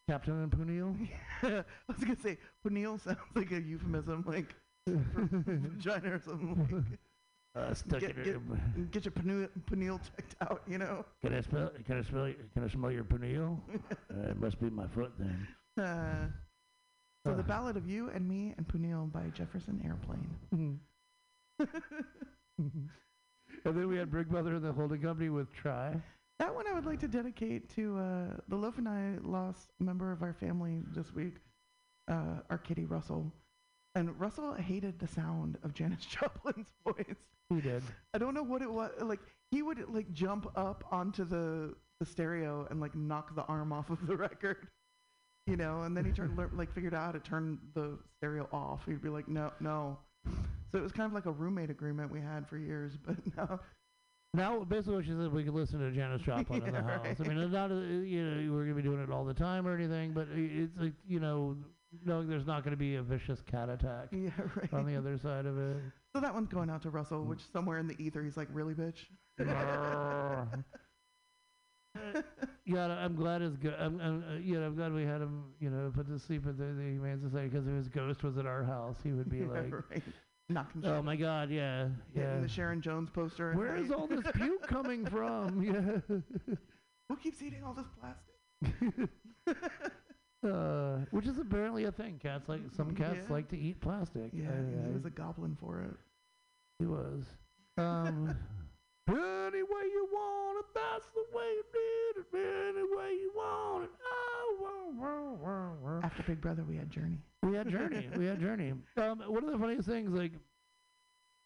Captain 0.07 0.43
and 0.43 0.51
Pooneil. 0.51 1.07
I 1.43 1.63
was 1.87 2.03
gonna 2.03 2.17
say 2.21 2.37
Pooneil 2.63 3.01
sounds 3.01 3.17
like 3.35 3.51
a 3.51 3.59
euphemism, 3.61 4.23
like 4.27 4.53
vagina 4.85 6.15
or 6.15 6.19
something. 6.23 6.67
Like, 6.71 6.99
Uh, 7.55 7.73
stuck 7.73 7.99
get, 7.99 8.09
it 8.11 8.23
get, 8.23 8.35
in- 8.35 8.89
get 8.91 9.05
your 9.05 9.11
Pooneil, 9.11 9.47
Pooneil 9.69 9.99
checked 10.03 10.35
out, 10.41 10.63
you 10.67 10.79
know. 10.79 11.05
Can 11.21 11.35
I 11.35 11.41
smell? 11.41 11.71
Can 11.85 11.99
I 11.99 12.01
smell? 12.01 12.33
Can 12.53 12.63
I 12.63 12.67
smell 12.67 12.91
your 12.91 13.03
Pooneil? 13.03 13.59
uh, 13.91 14.29
it 14.29 14.39
must 14.39 14.59
be 14.59 14.71
my 14.71 14.87
foot 14.87 15.11
then. 15.19 15.47
Uh, 15.77 16.27
so 17.25 17.35
the. 17.35 17.43
Ballad 17.43 17.77
of 17.77 17.87
You 17.87 18.09
and 18.09 18.27
Me 18.27 18.55
and 18.57 18.67
Pooneil 18.67 19.11
by 19.11 19.29
Jefferson 19.35 19.79
Airplane. 19.85 20.79
and 22.49 22.89
then 23.65 23.87
we 23.87 23.97
had 23.97 24.11
Big 24.11 24.29
Brother 24.29 24.55
and 24.55 24.63
the 24.63 24.71
holding 24.71 25.01
company 25.01 25.29
with 25.29 25.53
Try. 25.53 25.95
That 26.39 26.53
one 26.53 26.67
I 26.67 26.73
would 26.73 26.85
like 26.85 26.99
to 27.01 27.07
dedicate 27.07 27.69
to 27.75 27.97
uh, 27.99 28.25
the 28.47 28.55
Loaf 28.55 28.79
and 28.79 28.89
I 28.89 29.17
lost 29.21 29.69
a 29.79 29.83
member 29.83 30.11
of 30.11 30.23
our 30.23 30.33
family 30.33 30.81
this 30.95 31.13
week, 31.13 31.35
uh, 32.09 32.39
our 32.49 32.57
kitty 32.57 32.85
Russell. 32.85 33.31
And 33.95 34.19
Russell 34.19 34.53
hated 34.53 34.97
the 34.99 35.07
sound 35.07 35.57
of 35.63 35.73
Janis 35.73 36.05
Joplin's 36.09 36.67
voice. 36.85 37.15
He 37.49 37.61
did. 37.61 37.83
I 38.13 38.17
don't 38.17 38.33
know 38.33 38.43
what 38.43 38.61
it 38.61 38.71
was. 38.71 38.91
Like 39.01 39.19
he 39.51 39.61
would 39.61 39.83
like 39.89 40.11
jump 40.13 40.47
up 40.55 40.83
onto 40.91 41.23
the 41.25 41.75
the 41.99 42.05
stereo 42.05 42.67
and 42.71 42.81
like 42.81 42.95
knock 42.95 43.35
the 43.35 43.43
arm 43.43 43.71
off 43.71 43.89
of 43.91 44.05
the 44.07 44.15
record, 44.27 44.67
you 45.45 45.55
know. 45.57 45.83
And 45.83 45.95
then 45.95 46.05
he 46.05 46.11
turned 46.11 46.35
lear- 46.37 46.49
like 46.53 46.73
figured 46.73 46.93
out 46.95 47.05
how 47.05 47.11
to 47.11 47.19
turn 47.19 47.59
the 47.75 47.97
stereo 48.19 48.47
off. 48.51 48.85
He'd 48.87 49.01
be 49.01 49.09
like, 49.09 49.27
no, 49.27 49.51
no. 49.59 49.97
So 50.71 50.79
it 50.79 50.81
was 50.81 50.91
kind 50.91 51.05
of 51.05 51.13
like 51.13 51.27
a 51.27 51.31
roommate 51.31 51.69
agreement 51.69 52.11
we 52.11 52.19
had 52.19 52.47
for 52.47 52.57
years, 52.57 52.93
but 53.05 53.15
now 53.37 53.59
Now, 54.33 54.63
basically, 54.63 54.95
what 54.95 55.05
she 55.05 55.11
said, 55.11 55.31
we 55.31 55.43
could 55.43 55.53
listen 55.53 55.79
to 55.79 55.91
Janis 55.91 56.23
Joplin 56.23 56.63
in 56.63 56.73
the 56.73 56.81
house. 56.81 57.01
right. 57.05 57.15
I 57.19 57.23
mean, 57.27 57.37
it's 57.37 57.53
not, 57.53 57.69
uh, 57.71 57.75
you 57.75 58.23
know, 58.23 58.51
we're 58.53 58.63
going 58.63 58.75
to 58.75 58.81
be 58.81 58.81
doing 58.81 58.99
it 59.03 59.11
all 59.11 59.23
the 59.23 59.35
time 59.35 59.67
or 59.67 59.75
anything, 59.75 60.13
but 60.13 60.27
it's 60.33 60.75
like, 60.79 60.93
you 61.07 61.19
know, 61.19 61.55
knowing 62.05 62.27
there's 62.27 62.47
not 62.47 62.63
going 62.63 62.71
to 62.71 62.77
be 62.77 62.95
a 62.95 63.03
vicious 63.03 63.41
cat 63.41 63.69
attack 63.69 64.07
yeah, 64.11 64.29
right. 64.55 64.73
on 64.73 64.85
the 64.85 64.95
other 64.95 65.17
side 65.17 65.45
of 65.45 65.57
it. 65.57 65.77
So 66.13 66.21
that 66.21 66.33
one's 66.33 66.47
going 66.49 66.69
out 66.69 66.81
to 66.83 66.89
Russell, 66.89 67.23
which 67.23 67.41
somewhere 67.51 67.79
in 67.79 67.87
the 67.87 67.95
ether 68.01 68.23
he's 68.23 68.37
like, 68.37 68.47
really, 68.51 68.73
bitch. 68.73 69.05
yeah, 72.65 72.87
I'm 72.87 73.15
glad 73.15 73.41
it's 73.41 73.57
good. 73.57 73.75
I'm, 73.79 73.99
I'm, 73.99 74.23
uh, 74.23 74.39
know, 74.39 74.65
I'm 74.65 74.75
glad 74.75 74.93
we 74.93 75.03
had 75.03 75.21
him, 75.21 75.43
you 75.59 75.69
know, 75.69 75.91
put 75.93 76.07
to 76.07 76.19
sleep 76.19 76.45
at 76.47 76.57
the, 76.57 76.65
the 76.65 76.83
Humane 76.83 77.21
Society 77.21 77.49
because 77.49 77.67
if 77.67 77.73
his 77.73 77.87
ghost 77.87 78.23
was 78.23 78.37
at 78.37 78.45
our 78.45 78.63
house, 78.63 78.97
he 79.03 79.11
would 79.11 79.29
be 79.29 79.37
Yeah, 79.39 79.45
like, 79.45 79.73
right. 79.89 80.03
knocking 80.49 80.81
shit. 80.81 80.91
Oh 80.91 81.01
my 81.01 81.15
God, 81.15 81.49
yeah, 81.49 81.87
Hitting 82.13 82.29
yeah. 82.35 82.39
the 82.39 82.47
Sharon 82.47 82.81
Jones 82.81 83.09
poster. 83.09 83.53
Where 83.53 83.75
is 83.75 83.91
all 83.91 84.07
this 84.07 84.25
puke 84.35 84.67
coming 84.67 85.05
from? 85.05 85.63
Yeah. 85.63 86.15
Who 87.09 87.15
keeps 87.17 87.41
eating 87.41 87.63
all 87.63 87.73
this 87.73 87.85
plastic? 87.99 89.09
Uh, 90.43 90.97
which 91.11 91.25
is 91.25 91.37
apparently 91.37 91.85
a 91.85 91.91
thing. 91.91 92.19
Cats 92.21 92.49
like 92.49 92.61
some 92.75 92.93
cats 92.95 93.19
Yeah. 93.27 93.33
like 93.33 93.47
to 93.49 93.57
eat 93.57 93.79
plastic. 93.79 94.29
Yeah, 94.33 94.49
I- 94.51 94.87
he 94.87 94.91
was 94.93 95.05
a 95.05 95.09
goblin 95.09 95.55
for 95.59 95.81
it. 95.81 95.95
He 96.79 96.85
was. 96.85 97.23
Um, 97.77 98.27
any 99.07 99.63
way 99.63 99.83
you 99.91 100.07
want 100.11 100.59
it, 100.59 100.65
that's 100.73 101.07
the 101.13 101.25
way 101.35 101.45
you 101.45 101.63
did 101.71 102.21
it. 102.23 102.73
Any 102.75 102.83
way 102.97 103.11
you 103.13 103.31
want 103.35 103.85
it. 103.85 103.89
Oh, 104.05 104.55
whoa, 104.59 105.37
whoa, 105.41 105.77
whoa. 105.81 105.99
After 106.03 106.23
Big 106.23 106.41
Brother, 106.41 106.63
we 106.67 106.75
had 106.75 106.89
Journey. 106.89 107.19
We 107.41 107.55
had 107.55 107.69
Journey. 107.69 108.09
we 108.17 108.25
had 108.25 108.39
Journey. 108.39 108.73
Um, 108.97 109.19
one 109.27 109.43
of 109.43 109.51
the 109.51 109.57
funniest 109.57 109.87
things, 109.87 110.11
like, 110.11 110.33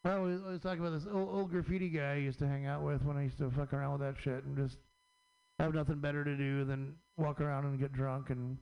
I 0.06 0.14
always, 0.14 0.42
always 0.42 0.62
talk 0.62 0.80
about 0.80 0.92
this 0.92 1.06
old, 1.12 1.30
old 1.30 1.52
graffiti 1.52 1.90
guy 1.90 2.14
I 2.14 2.16
used 2.16 2.40
to 2.40 2.48
hang 2.48 2.66
out 2.66 2.82
with 2.84 3.04
when 3.04 3.18
I 3.18 3.24
used 3.24 3.38
to 3.40 3.50
fuck 3.52 3.74
around 3.74 4.00
with 4.00 4.02
that 4.02 4.22
shit 4.22 4.44
and 4.44 4.56
just 4.58 4.78
have 5.60 5.74
nothing 5.74 6.00
better 6.00 6.24
to 6.24 6.36
do 6.38 6.64
than 6.66 6.96
walk 7.18 7.42
around 7.42 7.66
and 7.66 7.80
get 7.80 7.92
drunk 7.92 8.30
and 8.30 8.58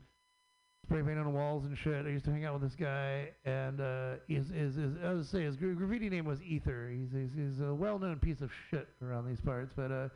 spray 0.86 1.02
paint 1.02 1.18
on 1.18 1.34
walls 1.34 1.66
and 1.66 1.76
shit. 1.78 2.06
I 2.06 2.10
used 2.10 2.26
to 2.26 2.32
hang 2.32 2.46
out 2.46 2.54
with 2.54 2.62
this 2.62 2.76
guy, 2.80 3.30
and 3.44 3.82
uh, 3.82 4.14
his, 4.28 4.50
his, 4.50 4.76
his, 4.76 4.94
I 5.04 5.22
say 5.24 5.44
his 5.44 5.56
gra- 5.56 5.74
graffiti 5.74 6.10
name 6.10 6.26
was 6.26 6.42
Ether. 6.44 6.92
He's, 6.94 7.12
he's, 7.12 7.32
he's 7.36 7.60
a 7.60 7.74
well-known 7.74 8.20
piece 8.20 8.42
of 8.42 8.52
shit 8.70 8.88
around 9.02 9.28
these 9.28 9.42
parts, 9.42 9.74
but 9.76 9.92
uh, 9.92 10.10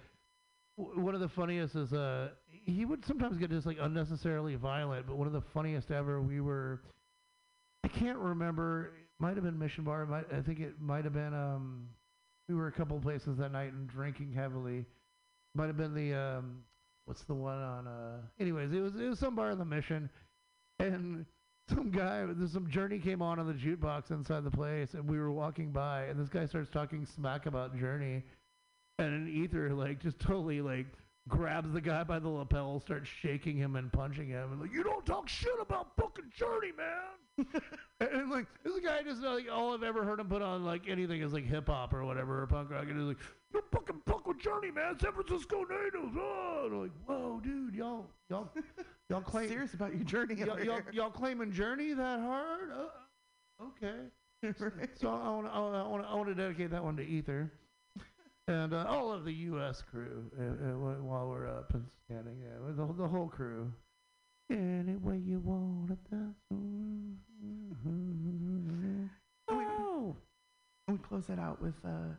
w- 0.78 1.02
one 1.02 1.16
of 1.16 1.22
the 1.22 1.28
funniest 1.30 1.76
is 1.76 1.92
uh, 1.92 2.30
he 2.48 2.86
would 2.86 3.04
sometimes 3.04 3.38
get 3.38 3.50
just 3.50 3.66
like 3.66 3.78
unnecessarily 3.82 4.56
violent. 4.56 5.08
But 5.08 5.18
one 5.18 5.26
of 5.26 5.34
the 5.34 5.42
funniest 5.54 5.90
ever, 5.90 6.22
we 6.22 6.40
were, 6.40 6.82
I 7.84 7.88
can't 7.88 8.20
remember. 8.20 8.92
It 8.96 9.22
might 9.22 9.36
have 9.36 9.44
been 9.44 9.58
Mission 9.58 9.84
Bar. 9.84 10.06
Might, 10.06 10.32
I 10.32 10.42
think 10.42 10.60
it 10.60 10.80
might 10.80 11.04
have 11.04 11.14
been. 11.14 11.34
Um, 11.34 11.88
we 12.48 12.54
were 12.54 12.68
a 12.68 12.72
couple 12.72 13.00
places 13.00 13.38
that 13.38 13.52
night 13.52 13.74
and 13.74 13.88
drinking 13.88 14.34
heavily. 14.34 14.86
Might 15.56 15.68
have 15.68 15.78
been 15.78 15.96
the 15.96 16.14
um, 16.14 16.60
what's 17.06 17.24
the 17.24 17.34
one 17.34 17.58
on? 17.58 17.88
Uh, 17.88 18.18
anyways, 18.40 18.72
it 18.72 18.82
was 18.82 18.96
it 18.96 19.08
was 19.10 19.18
some 19.18 19.36
bar 19.36 19.50
in 19.50 19.58
the 19.58 19.66
Mission, 19.66 20.10
and 20.80 21.26
some 21.70 21.92
guy, 21.92 22.26
there's 22.26 22.52
some 22.52 22.70
Journey 22.70 23.00
came 23.00 23.22
on 23.22 23.40
on 23.40 23.48
the 23.48 23.54
jukebox 23.54 24.12
inside 24.12 24.44
the 24.44 24.52
place, 24.52 24.94
and 24.94 25.08
we 25.08 25.20
were 25.20 25.32
walking 25.32 25.72
by, 25.72 26.06
and 26.06 26.20
this 26.20 26.30
guy 26.30 26.46
starts 26.46 26.70
talking 26.70 27.06
smack 27.06 27.46
about 27.46 27.78
Journey, 27.78 28.24
and 28.98 29.14
an 29.14 29.28
Ether 29.28 29.74
like 29.74 30.00
just 30.02 30.20
totally 30.20 30.62
like 30.62 30.88
grabs 31.28 31.72
the 31.72 31.82
guy 31.82 32.04
by 32.04 32.20
the 32.20 32.30
lapel, 32.30 32.80
starts 32.80 33.08
shaking 33.08 33.56
him 33.56 33.76
and 33.76 33.92
punching 33.94 34.28
him, 34.30 34.52
and 34.52 34.62
like 34.62 34.74
you 34.74 34.84
don't 34.84 35.06
talk 35.06 35.30
shit 35.30 35.54
about 35.62 35.90
fucking 35.96 36.32
Journey, 36.36 36.72
man. 36.76 37.46
and, 38.02 38.10
and, 38.10 38.32
like 38.32 38.48
this 38.64 38.74
guy 38.84 39.02
just 39.04 39.22
like 39.22 39.46
all 39.52 39.74
I've 39.74 39.84
ever 39.84 40.04
heard 40.04 40.20
him 40.20 40.28
put 40.28 40.42
on 40.42 40.66
like 40.66 40.90
anything 40.90 41.22
is 41.22 41.32
like 41.32 41.46
hip 41.46 41.68
hop 41.68 41.94
or 41.94 42.04
whatever 42.04 42.42
or 42.42 42.48
punk 42.48 42.72
rock, 42.72 42.86
and 42.90 42.98
he's 43.00 43.08
like 43.08 43.20
you 43.54 43.64
fucking 43.72 44.02
fuck 44.06 44.28
with 44.28 44.40
Journey, 44.40 44.72
man, 44.72 45.00
San 45.00 45.14
Francisco 45.14 45.66
natives. 45.70 46.18
Oh, 46.18 46.64
and 46.66 46.74
I'm 46.74 46.82
like 46.82 46.92
whoa, 47.06 47.40
dude, 47.44 47.76
y'all 47.76 48.08
y'all 48.30 48.50
y'all 49.10 49.22
claim 49.22 49.50
Serious 49.50 49.74
about 49.74 49.94
your 49.94 50.04
journey 50.04 50.36
y'all, 50.36 50.60
y'all, 50.64 50.82
y'all 50.92 51.10
claiming 51.10 51.52
Journey 51.52 51.94
that 51.94 52.20
hard? 52.20 52.72
Uh, 52.72 53.64
okay. 53.64 53.96
Right. 54.42 54.90
So 55.00 55.10
I 55.10 55.30
want 55.30 55.48
to 55.48 55.52
I 55.52 55.60
want 55.60 56.04
to 56.04 56.10
I 56.10 56.16
want 56.16 56.30
to 56.30 56.36
dedicate 56.36 56.72
that 56.72 56.84
one 56.84 56.96
to 56.98 57.04
Ether. 57.04 57.52
And 58.48 58.74
uh, 58.74 58.86
all 58.90 59.12
of 59.12 59.26
the 59.26 59.34
U.S. 59.34 59.84
crew 59.92 60.32
uh, 60.40 60.44
uh, 60.44 61.02
while 61.04 61.28
we're 61.28 61.48
up 61.48 61.72
and 61.76 61.86
standing, 62.06 62.40
yeah, 62.42 62.66
with 62.66 62.78
the, 62.78 63.04
the 63.04 63.08
whole 63.08 63.28
crew. 63.28 63.72
Any 64.50 64.96
way 64.96 65.18
you 65.18 65.40
want 65.40 65.92
it, 65.92 66.00
that's. 66.10 66.34
Oh, 69.52 70.16
And 70.88 70.98
we 70.98 71.08
close 71.08 71.28
that 71.28 71.38
out 71.38 71.62
with 71.62 71.76
uh, 71.86 72.16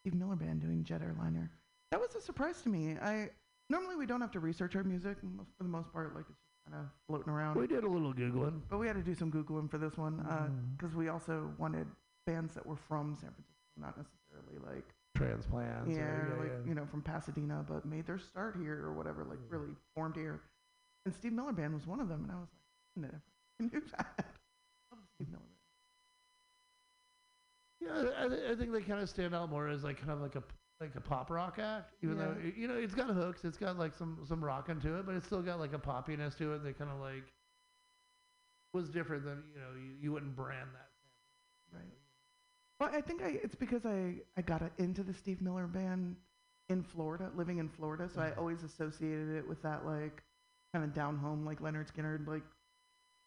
Steve 0.00 0.14
Miller 0.14 0.36
Band 0.36 0.60
doing 0.60 0.84
Jet 0.84 1.02
Airliner. 1.02 1.50
That 1.90 2.00
was 2.00 2.14
a 2.14 2.20
surprise 2.20 2.62
to 2.62 2.68
me. 2.68 2.96
I 3.02 3.30
normally 3.70 3.96
we 3.96 4.06
don't 4.06 4.20
have 4.20 4.30
to 4.32 4.40
research 4.40 4.76
our 4.76 4.84
music 4.84 5.16
for 5.56 5.62
the 5.62 5.68
most 5.68 5.92
part, 5.92 6.14
like 6.14 6.24
it's 6.28 6.40
just 6.40 6.72
kind 6.72 6.82
of 6.82 6.90
floating 7.08 7.32
around. 7.32 7.56
we 7.56 7.66
did 7.66 7.84
a 7.84 7.88
little 7.88 8.12
googling. 8.12 8.60
But 8.68 8.78
we 8.78 8.86
had 8.86 8.96
to 8.96 9.02
do 9.02 9.14
some 9.14 9.30
googling 9.30 9.70
for 9.70 9.78
this 9.78 9.96
one 9.96 10.24
uh, 10.28 10.48
mm. 10.48 10.76
because 10.76 10.94
we 10.94 11.08
also 11.08 11.50
wanted 11.58 11.86
bands 12.26 12.54
that 12.54 12.64
were 12.64 12.76
from 12.88 13.16
San 13.20 13.30
Francisco, 13.30 13.80
not 13.80 13.96
necessarily 13.96 14.58
like 14.74 14.84
Transplants. 15.16 15.88
or- 15.88 15.92
yeah, 15.92 16.38
like 16.40 16.48
yeah. 16.48 16.68
you 16.68 16.74
know 16.74 16.86
from 16.86 17.02
Pasadena, 17.02 17.64
but 17.68 17.84
made 17.86 18.06
their 18.06 18.18
start 18.18 18.56
here 18.60 18.82
or 18.84 18.92
whatever, 18.92 19.24
like 19.24 19.38
mm. 19.38 19.50
really 19.50 19.70
formed 19.94 20.16
here. 20.16 20.40
And 21.06 21.14
Steve 21.14 21.32
Miller 21.32 21.52
Band 21.52 21.74
was 21.74 21.86
one 21.86 22.00
of 22.00 22.08
them, 22.08 22.22
and 22.24 22.32
I 22.32 22.36
was 22.36 22.48
like, 22.50 22.60
I 22.96 23.00
never 23.02 23.22
knew 23.60 23.82
that. 23.96 24.24
Steve 25.16 25.28
Miller 25.28 25.42
Band. 25.42 25.54
Yeah, 27.80 28.24
I, 28.24 28.28
th- 28.28 28.40
I 28.50 28.54
think 28.56 28.72
they 28.72 28.80
kind 28.80 29.02
of 29.02 29.08
stand 29.10 29.34
out 29.34 29.50
more 29.50 29.68
as 29.68 29.84
like 29.84 29.98
kind 29.98 30.12
of 30.12 30.20
like 30.22 30.34
a 30.36 30.40
p- 30.40 30.54
like 30.80 30.94
a 30.96 31.00
pop 31.00 31.30
rock 31.30 31.58
act, 31.58 31.94
even 32.02 32.18
though 32.18 32.36
Yeah. 32.40 32.48
it, 32.48 32.56
you 32.56 32.68
know 32.68 32.74
it's 32.74 32.94
got 32.94 33.08
hooks, 33.08 33.44
it's 33.44 33.58
got 33.58 33.78
like 33.78 33.94
some 33.94 34.18
some 34.26 34.44
rocking 34.44 34.80
to 34.80 34.98
it, 34.98 35.06
but 35.06 35.14
it's 35.14 35.26
still 35.26 35.42
got 35.42 35.60
like 35.60 35.72
a 35.72 35.78
poppiness 35.78 36.36
to 36.38 36.54
it 36.54 36.62
that 36.64 36.78
kind 36.78 36.90
of 36.90 37.00
like 37.00 37.24
was 38.72 38.88
different 38.88 39.24
than 39.24 39.42
you 39.54 39.60
know 39.60 39.70
you, 39.76 39.92
you 40.00 40.12
wouldn't 40.12 40.34
brand 40.34 40.68
that. 40.74 40.90
Right. 41.72 41.94
Well, 42.80 42.90
I 42.92 43.00
think 43.00 43.22
I 43.22 43.38
it's 43.42 43.54
because 43.54 43.86
I 43.86 44.16
I 44.36 44.42
got 44.42 44.62
into 44.78 45.02
the 45.02 45.14
Steve 45.14 45.40
Miller 45.40 45.66
Band 45.66 46.16
in 46.68 46.82
Florida, 46.82 47.30
living 47.36 47.58
in 47.58 47.68
Florida, 47.68 48.08
so 48.12 48.20
I 48.20 48.30
mm-hmm. 48.30 48.40
always 48.40 48.62
associated 48.62 49.36
it 49.36 49.46
with 49.48 49.62
that 49.62 49.86
like 49.86 50.22
kind 50.72 50.84
of 50.84 50.92
down 50.92 51.16
home, 51.16 51.44
like 51.44 51.60
Lynyrd 51.60 51.92
Skynyrd, 51.92 52.26
like 52.26 52.42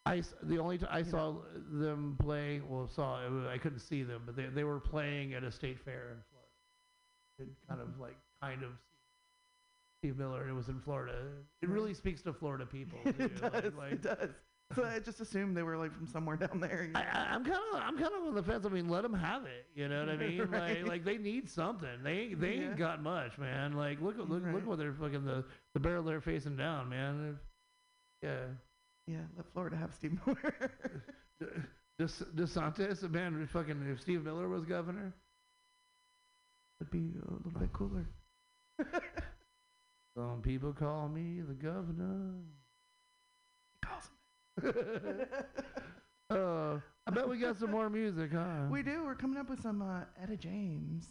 I 0.06 0.20
s- 0.20 0.36
the 0.44 0.58
only 0.58 0.78
t- 0.78 0.86
I 0.90 1.02
saw 1.04 1.36
them 1.72 2.18
play 2.20 2.62
well 2.68 2.88
saw 2.88 3.20
I 3.50 3.58
couldn't 3.58 3.80
see 3.80 4.04
them, 4.04 4.24
but 4.26 4.36
they 4.36 4.46
they 4.48 4.64
were 4.64 4.80
playing 4.80 5.34
at 5.34 5.44
a 5.44 5.52
state 5.52 5.80
fair 5.80 6.10
in 6.12 6.22
Florida. 6.30 6.37
It 7.40 7.48
kind 7.70 7.82
of 7.82 8.00
like 8.00 8.16
kind 8.42 8.64
of 8.64 8.72
Steve 10.02 10.18
Miller. 10.18 10.42
and 10.42 10.52
It 10.52 10.54
was 10.54 10.70
in 10.70 10.80
Florida. 10.80 11.16
It 11.62 11.70
really 11.70 11.94
speaks 11.94 12.22
to 12.24 12.34
Florida 12.34 12.66
people. 12.66 13.00
it 13.06 13.40
does, 13.40 13.52
like- 13.64 13.78
like- 13.78 13.92
it 13.94 14.02
does. 14.02 14.30
So 14.76 14.84
I 14.84 15.00
just 15.00 15.22
assumed 15.22 15.56
they 15.56 15.64
were 15.64 15.78
like 15.78 15.94
from 15.96 16.08
somewhere 16.08 16.36
down 16.36 16.60
there. 16.60 16.84
you 16.88 16.92
know? 16.92 17.00
I, 17.00 17.28
I'm 17.34 17.46
kind 17.46 17.56
of, 17.74 17.80
I'm 17.82 17.98
kind 17.98 18.12
of 18.14 18.28
on 18.28 18.36
the 18.36 18.44
fence. 18.44 18.66
I 18.66 18.70
mean, 18.70 18.90
let 18.90 19.04
them 19.04 19.14
have 19.14 19.46
it. 19.46 19.66
You 19.74 19.88
know 19.88 20.02
what 20.02 20.10
I 20.10 20.18
mean? 20.18 20.40
Right. 20.52 20.80
Like, 20.82 20.88
like 20.88 21.06
they 21.06 21.18
need 21.18 21.50
something. 21.50 21.88
They, 22.04 22.12
ain't 22.12 22.42
they 22.42 22.56
Yeah. 22.56 22.62
ain't 22.64 22.78
got 22.78 23.02
much, 23.02 23.38
man. 23.38 23.78
Like, 23.78 24.02
look, 24.02 24.18
look, 24.18 24.44
Right. 24.44 24.54
look 24.54 24.68
what 24.68 24.78
they're 24.78 24.92
fucking 24.92 25.24
the, 25.24 25.46
the 25.74 25.80
barrel 25.80 26.04
they're 26.04 26.20
facing 26.20 26.58
down, 26.58 26.90
man. 26.90 27.40
Yeah. 28.22 28.40
yeah, 29.08 29.20
let 29.38 29.46
Florida 29.54 29.78
have 29.78 29.94
Steve 29.94 30.20
Miller. 30.26 30.72
Des, 31.98 32.08
DeSantis, 32.36 33.10
man, 33.10 33.48
fucking 33.48 33.86
if 33.90 34.02
Steve 34.02 34.26
Miller 34.26 34.50
was 34.50 34.66
governor, 34.66 35.14
Would 36.80 36.92
be 36.92 37.14
a 37.16 37.32
little 37.32 37.60
bit 37.60 37.74
cooler. 37.74 38.06
some 40.16 40.42
people 40.44 40.74
call 40.74 41.08
me 41.08 41.42
the 41.42 41.54
governor. 41.54 42.36
He 43.72 43.88
calls 43.88 44.10
him. 44.62 45.28
uh, 46.30 46.80
I 47.08 47.12
bet 47.12 47.28
we 47.28 47.40
got 47.40 47.58
some 47.58 47.72
more 47.72 47.90
music, 47.90 48.32
huh? 48.34 48.66
We 48.70 48.84
do. 48.84 49.04
We're 49.06 49.16
coming 49.16 49.40
up 49.40 49.50
with 49.50 49.62
some 49.62 49.82
uh, 49.82 50.02
Etta 50.22 50.38
James, 50.38 51.08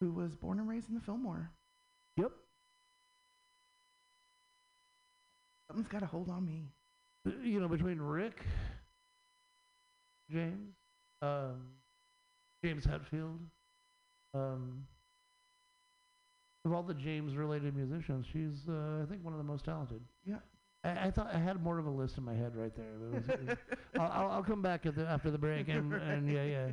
who 0.00 0.12
was 0.12 0.34
born 0.34 0.58
and 0.58 0.68
raised 0.68 0.88
in 0.88 0.94
the 0.94 1.00
Fillmore. 1.00 1.50
Yep. 2.16 2.32
Something's 5.68 5.88
got 5.88 6.02
a 6.02 6.06
hold 6.06 6.30
on 6.30 6.44
me. 6.44 6.64
Uh, 7.26 7.30
you 7.44 7.60
know, 7.60 7.68
between 7.68 8.00
Rick 8.00 8.42
James, 10.30 10.74
um, 11.22 11.66
James 12.64 12.84
Hetfield, 12.84 13.38
um, 14.34 14.86
of 16.66 16.72
all 16.72 16.82
the 16.82 16.94
James-related 16.94 17.74
musicians, 17.74 18.26
she's 18.32 18.68
uh, 18.68 19.02
I 19.02 19.06
think 19.08 19.24
one 19.24 19.32
of 19.32 19.38
the 19.38 19.44
most 19.44 19.64
talented. 19.64 20.00
Yeah. 20.24 20.36
I, 20.84 21.06
I 21.06 21.10
thought 21.10 21.30
I 21.34 21.38
had 21.38 21.62
more 21.62 21.78
of 21.78 21.86
a 21.86 21.90
list 21.90 22.18
in 22.18 22.24
my 22.24 22.34
head 22.34 22.54
right 22.54 22.74
there. 22.76 22.92
But 23.00 23.06
it 23.06 23.12
was, 23.14 23.28
it 23.28 23.46
was- 23.48 23.56
I'll, 24.00 24.10
I'll, 24.12 24.30
I'll 24.32 24.42
come 24.44 24.60
back 24.62 24.84
at 24.86 24.94
the, 24.96 25.06
after 25.06 25.30
the 25.30 25.38
break 25.38 25.68
and, 25.68 25.92
and 25.92 26.30
yeah, 26.30 26.44
yeah. 26.44 26.66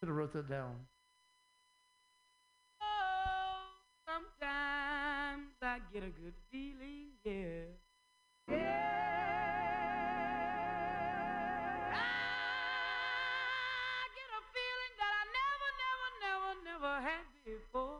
Should 0.00 0.08
have 0.08 0.16
wrote 0.16 0.32
that 0.32 0.48
down. 0.48 0.74
Oh, 2.80 3.58
sometimes 4.06 5.50
I 5.60 5.78
get 5.92 6.02
a 6.02 6.06
good 6.10 6.32
feeling, 6.50 7.08
yeah. 7.24 7.64
yeah. 8.48 8.86
I 12.72 14.08
get 14.14 14.30
a 14.30 14.42
feeling 14.54 14.94
that 15.00 15.12
I 15.20 15.24
never, 15.36 15.68
never, 15.84 16.08
never, 16.24 16.50
never 16.64 16.92
had 17.02 17.26
before. 17.44 17.99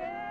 And 0.00 0.27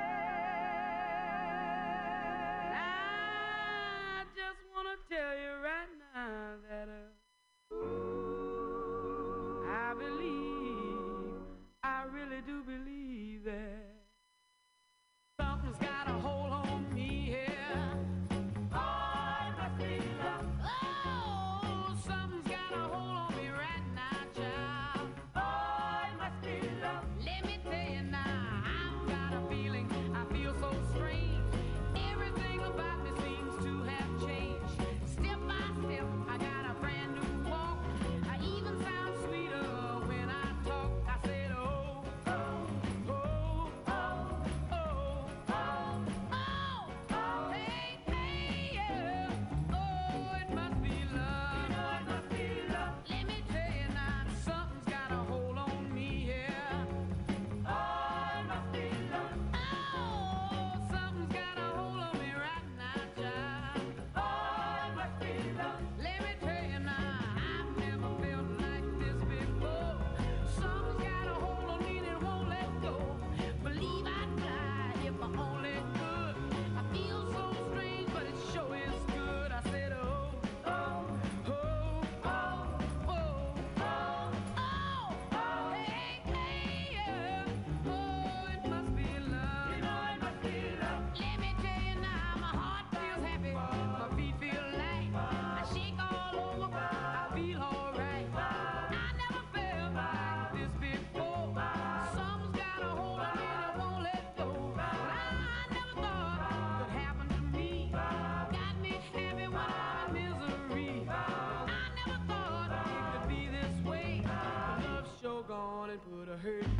hurt 116.47 116.76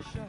so 0.00 0.27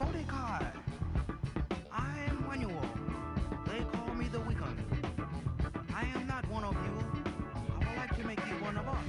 Sodekai. 0.00 0.72
I'm 1.92 2.46
Manuel. 2.48 2.90
They 3.66 3.80
call 3.92 4.14
me 4.14 4.28
the 4.28 4.40
Wigan. 4.40 4.76
I 5.94 6.04
am 6.14 6.26
not 6.26 6.48
one 6.48 6.64
of 6.64 6.72
you. 6.72 7.22
I 7.54 7.86
would 7.86 7.96
like 7.98 8.16
to 8.16 8.26
make 8.26 8.40
you 8.46 8.54
one 8.64 8.78
of 8.78 8.88
us. 8.88 9.04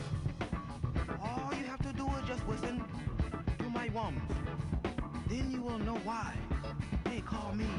All 1.24 1.54
you 1.58 1.64
have 1.64 1.82
to 1.84 1.94
do 1.94 2.06
is 2.08 2.28
just 2.28 2.46
listen 2.46 2.84
to 3.60 3.70
my 3.70 3.88
whims. 3.88 4.20
Then 5.30 5.50
you 5.50 5.62
will 5.62 5.80
know 5.80 5.96
why 6.04 6.34
they 7.06 7.22
call 7.22 7.54
me 7.56 7.70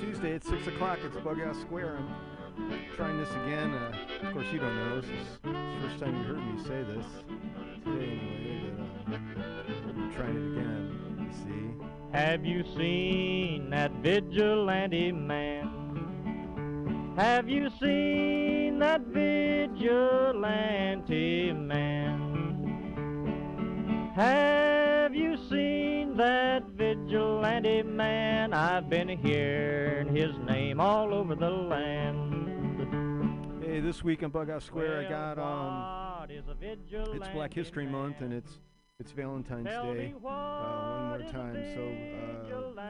Tuesday 0.00 0.34
at 0.34 0.44
6 0.44 0.66
o'clock. 0.66 0.98
It's 1.04 1.16
Bughouse 1.18 1.60
Square. 1.60 1.98
I'm 2.58 2.72
trying 2.96 3.18
this 3.18 3.30
again. 3.30 3.72
Uh, 3.72 3.92
of 4.26 4.32
course, 4.32 4.46
you 4.52 4.58
don't 4.58 4.74
know. 4.74 5.00
This 5.00 5.10
is 5.10 5.38
the 5.42 5.52
first 5.80 6.00
time 6.00 6.16
you 6.16 6.24
heard 6.24 6.38
me 6.38 6.60
say 6.64 6.82
this. 6.82 7.06
Today, 7.84 8.18
anyway. 8.18 8.72
But, 9.06 9.14
uh, 9.14 9.88
I'm 9.88 10.12
trying 10.12 10.36
it 10.36 10.58
again. 10.58 10.84
You 11.20 11.30
see? 11.44 11.70
Have 12.12 12.44
you 12.44 12.64
seen 12.76 13.70
that 13.70 13.92
vigilante 14.02 15.12
man? 15.12 15.70
Have 17.16 17.48
you 17.48 17.70
seen 17.80 18.17
this 33.88 34.04
week 34.04 34.22
in 34.22 34.26
on 34.26 34.30
Bughouse 34.30 34.64
Square, 34.64 35.06
I 35.06 35.08
got 35.08 35.38
um, 35.38 36.20
What 36.20 36.30
is 36.30 36.44
a 36.48 36.56
it's 37.16 37.28
Black 37.28 37.54
History 37.54 37.86
Month 37.86 38.20
and 38.20 38.34
it's 38.34 38.58
it's 39.00 39.12
Valentine's 39.12 39.64
Day. 39.64 40.12
Uh, 40.14 40.18
one 40.18 41.08
more 41.08 41.10
what 41.12 41.20
is 41.22 41.30
a 41.30 41.32
time, 41.32 41.54
so 41.74 41.82
uh, 42.52 42.80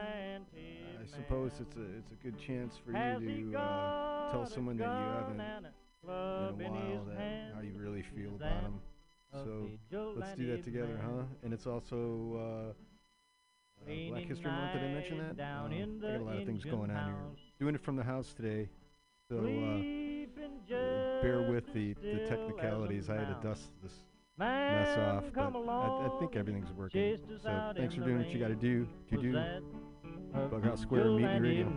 I 1.01 1.05
suppose 1.05 1.53
it's 1.61 1.77
a 1.77 1.83
it's 1.97 2.11
a 2.11 2.15
good 2.21 2.37
chance 2.37 2.75
for 2.83 2.91
you 2.91 3.51
to 3.53 3.57
uh, 3.57 4.29
tell 4.29 4.45
someone 4.45 4.75
that 4.75 4.89
you 4.89 5.05
haven't 5.15 5.39
in 5.39 6.65
a 6.65 6.69
while 6.69 7.05
that 7.05 7.53
how 7.55 7.61
you 7.61 7.71
really 7.77 8.03
feel 8.03 8.35
about 8.35 8.63
them. 8.63 8.81
So 9.31 9.69
let's 10.17 10.35
do 10.35 10.47
that 10.51 10.65
together, 10.65 10.99
huh? 11.01 11.23
And 11.43 11.53
it's 11.53 11.65
also 11.65 12.73
uh, 13.87 13.89
uh, 13.89 14.09
Black 14.09 14.25
History 14.25 14.51
Month. 14.51 14.73
Did 14.73 14.83
I 14.83 14.93
mention 14.93 15.17
that? 15.19 15.37
down 15.37 15.71
in 15.71 16.03
I 16.03 16.11
got 16.11 16.19
a 16.19 16.23
lot 16.25 16.35
of 16.39 16.45
things 16.45 16.65
going 16.65 16.91
on 16.91 17.05
here. 17.05 17.15
Doing 17.57 17.75
it 17.75 17.81
from 17.81 17.95
the 17.95 18.03
house 18.03 18.33
today, 18.33 18.67
so 19.29 19.37
uh, 19.37 19.41
bear 21.21 21.41
with 21.51 21.71
the, 21.73 21.93
the 21.93 21.99
still 21.99 22.19
as 22.19 22.29
a 22.29 22.29
technicalities. 22.29 23.09
I 23.09 23.15
had 23.15 23.27
to 23.27 23.47
dust 23.47 23.69
this 23.83 23.93
mess 24.37 24.97
off, 24.97 25.23
but 25.33 25.69
I, 25.69 26.07
I 26.07 26.09
think 26.19 26.35
everything's 26.35 26.71
working. 26.71 27.19
So 27.43 27.73
thanks 27.77 27.93
for 27.93 28.01
doing 28.01 28.17
what 28.17 28.29
you 28.29 28.39
got 28.39 28.47
to 28.47 28.55
do 28.55 28.87
to 29.11 29.17
do. 29.21 29.33
Bughouse 30.33 30.79
Square 30.81 31.11
Mutiny 31.11 31.39
Radio. 31.39 31.67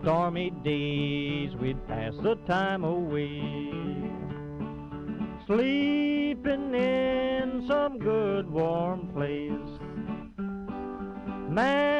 Stormy 0.00 0.50
days, 0.64 1.54
we'd 1.56 1.86
pass 1.86 2.14
the 2.22 2.36
time 2.46 2.84
away. 2.84 3.42
Sleeping 5.46 6.74
in 6.74 7.64
some 7.68 7.98
good 7.98 8.48
warm 8.50 9.08
place. 9.08 9.78
Man, 11.50 11.99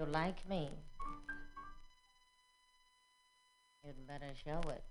You 0.00 0.06
like 0.06 0.48
me, 0.48 0.70
you'd 3.84 4.06
better 4.08 4.32
show 4.42 4.60
it. 4.70 4.82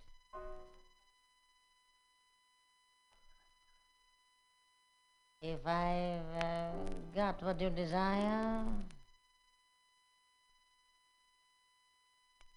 If 5.41 5.66
I've 5.66 6.43
uh, 6.43 6.70
got 7.16 7.41
what 7.41 7.60
you 7.60 7.72
desire, 7.72 8.62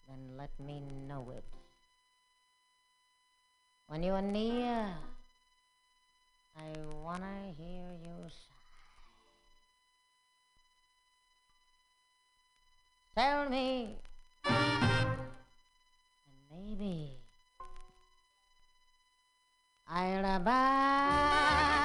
then 0.08 0.36
let 0.36 0.50
me 0.60 0.82
know 1.08 1.32
it. 1.34 1.44
When 3.88 4.02
you 4.02 4.12
are 4.12 4.20
near, 4.20 4.88
I 6.54 6.68
wanna 7.02 7.54
hear 7.56 7.88
you 8.04 8.28
sigh. 8.28 8.51
Tell 13.14 13.50
me, 13.50 13.96
and 14.46 15.18
maybe 16.50 17.10
I'll 19.86 20.40
buy 20.40 21.81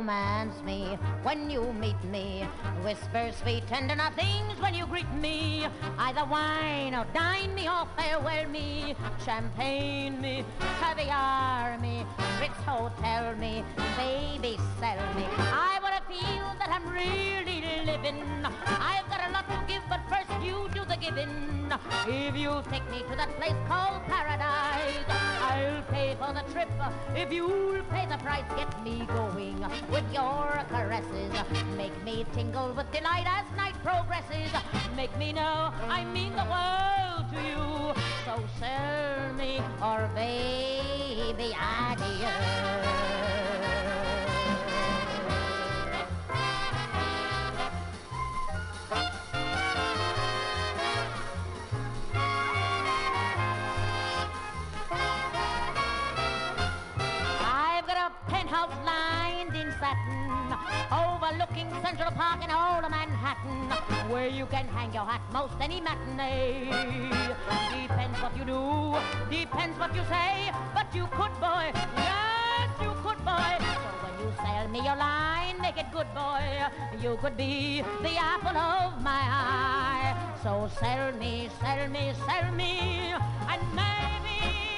romance 0.00 0.62
me 0.64 0.96
when 1.22 1.50
you 1.50 1.62
meet 1.74 2.02
me. 2.04 2.42
Whisper 2.82 3.30
sweet 3.42 3.66
tender 3.66 3.94
things 4.16 4.58
when 4.58 4.72
you 4.72 4.86
greet 4.86 5.12
me. 5.20 5.66
Either 5.98 6.24
wine 6.24 6.94
or 6.94 7.04
dine 7.12 7.54
me 7.54 7.68
or 7.68 7.84
farewell 7.98 8.48
me. 8.48 8.96
Champagne 9.26 10.18
me, 10.22 10.44
caviar 10.80 11.78
me, 11.80 12.06
Ritz 12.40 12.60
Hotel 12.64 13.36
me, 13.36 13.62
baby 13.98 14.56
sell 14.80 15.02
me. 15.18 15.26
I 15.68 15.78
wanna 15.82 16.02
feel 16.08 16.48
that 16.60 16.70
I'm 16.70 16.86
really 16.88 17.60
living. 17.84 18.24
I've 18.92 19.06
got 19.12 19.20
a 19.28 19.30
lot 19.34 19.46
to 19.50 19.58
give, 19.68 19.82
but 19.90 20.00
first 20.08 20.29
you 20.42 20.68
do 20.72 20.84
the 20.84 20.96
giving. 20.96 21.72
If 22.06 22.36
you 22.36 22.62
take 22.70 22.88
me 22.90 23.02
to 23.10 23.16
that 23.16 23.30
place 23.36 23.54
called 23.68 24.02
paradise, 24.06 25.04
I'll 25.08 25.82
pay 25.90 26.16
for 26.18 26.32
the 26.32 26.42
trip. 26.52 26.68
If 27.14 27.32
you'll 27.32 27.82
pay 27.90 28.06
the 28.06 28.18
price, 28.18 28.44
get 28.56 28.70
me 28.82 29.06
going 29.06 29.64
with 29.90 30.04
your 30.12 30.64
caresses. 30.68 31.32
Make 31.76 31.96
me 32.04 32.26
tingle 32.32 32.72
with 32.74 32.90
delight 32.92 33.26
as 33.26 33.46
night 33.56 33.74
progresses. 33.82 34.50
Make 34.96 35.16
me 35.16 35.32
know 35.32 35.72
I 35.88 36.04
mean 36.04 36.32
the 36.34 36.46
world 36.54 37.30
to 37.32 37.40
you. 37.42 37.94
So 38.24 38.42
sell 38.58 39.32
me 39.34 39.60
or 39.82 40.10
baby 40.14 41.54
adieu. 41.54 42.99
Overlooking 61.60 61.82
Central 61.82 62.10
Park 62.12 62.44
in 62.44 62.50
all 62.50 62.84
of 62.84 62.90
Manhattan, 62.90 63.70
where 64.10 64.28
you 64.28 64.46
can 64.46 64.66
hang 64.68 64.92
your 64.92 65.04
hat 65.04 65.20
most 65.32 65.54
any 65.60 65.80
matinee. 65.80 66.70
Depends 67.82 68.18
what 68.20 68.36
you 68.36 68.44
do, 68.44 68.96
depends 69.30 69.78
what 69.78 69.94
you 69.94 70.02
say, 70.08 70.50
but 70.74 70.86
you 70.94 71.06
could, 71.12 71.32
boy, 71.40 71.72
yes, 71.96 72.70
you 72.80 72.92
could, 73.02 73.18
boy. 73.24 73.54
So 73.60 73.90
when 74.02 74.14
you 74.20 74.32
sell 74.36 74.68
me 74.68 74.78
your 74.84 74.96
line, 74.96 75.60
make 75.60 75.78
it 75.78 75.86
good, 75.92 76.06
boy. 76.14 76.42
You 77.02 77.18
could 77.20 77.36
be 77.36 77.82
the 78.02 78.16
apple 78.16 78.56
of 78.56 79.02
my 79.02 79.22
eye. 79.22 80.16
So 80.42 80.70
sell 80.80 81.12
me, 81.12 81.48
sell 81.60 81.88
me, 81.88 82.12
sell 82.26 82.52
me, 82.52 83.14
and 83.48 83.62
maybe. 83.74 84.69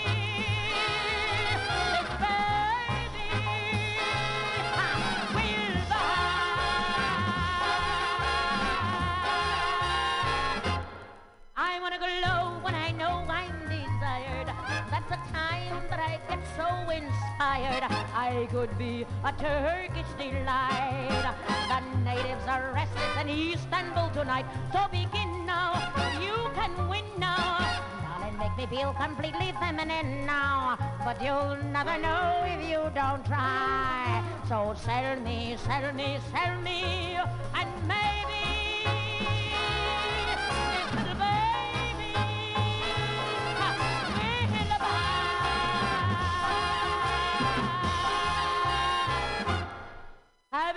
That 15.90 16.00
I 16.00 16.20
get 16.28 16.42
so 16.56 16.68
inspired. 16.90 17.84
I 18.14 18.48
could 18.50 18.76
be 18.78 19.06
a 19.24 19.32
Turkish 19.32 20.10
delight. 20.18 21.34
The 21.68 21.80
natives 22.04 22.46
are 22.46 22.72
restless 22.74 23.14
in 23.20 23.28
Istanbul 23.28 24.10
tonight. 24.10 24.46
So 24.72 24.86
begin 24.90 25.46
now, 25.46 25.72
you 26.20 26.36
can 26.54 26.72
win 26.88 27.04
now. 27.18 27.58
Darling, 28.04 28.36
make 28.38 28.56
me 28.56 28.66
feel 28.76 28.92
completely 28.94 29.52
feminine 29.60 30.26
now. 30.26 30.76
But 31.04 31.22
you'll 31.22 31.56
never 31.72 31.98
know 31.98 32.44
if 32.44 32.68
you 32.68 32.90
don't 32.94 33.24
try. 33.24 34.22
So 34.48 34.74
sell 34.76 35.18
me, 35.20 35.56
sell 35.64 35.92
me, 35.94 36.18
sell 36.32 36.60
me, 36.60 37.16
and 37.54 37.70
maybe 37.88 38.51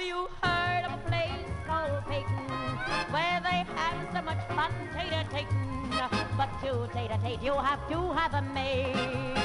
you 0.05 0.29
heard 0.43 0.85
of 0.85 0.93
a 0.93 1.01
place 1.07 1.49
called 1.65 2.05
Peyton 2.07 2.47
where 3.09 3.39
they 3.41 3.65
have 3.75 3.97
so 4.13 4.21
much 4.21 4.41
fun 4.49 4.71
tater-tating? 4.93 5.89
But 6.37 6.49
to 6.61 6.87
tater-tate 6.93 7.41
you 7.41 7.53
have 7.53 7.81
to 7.89 8.13
have 8.13 8.33
a 8.33 8.41
maid. 8.53 9.35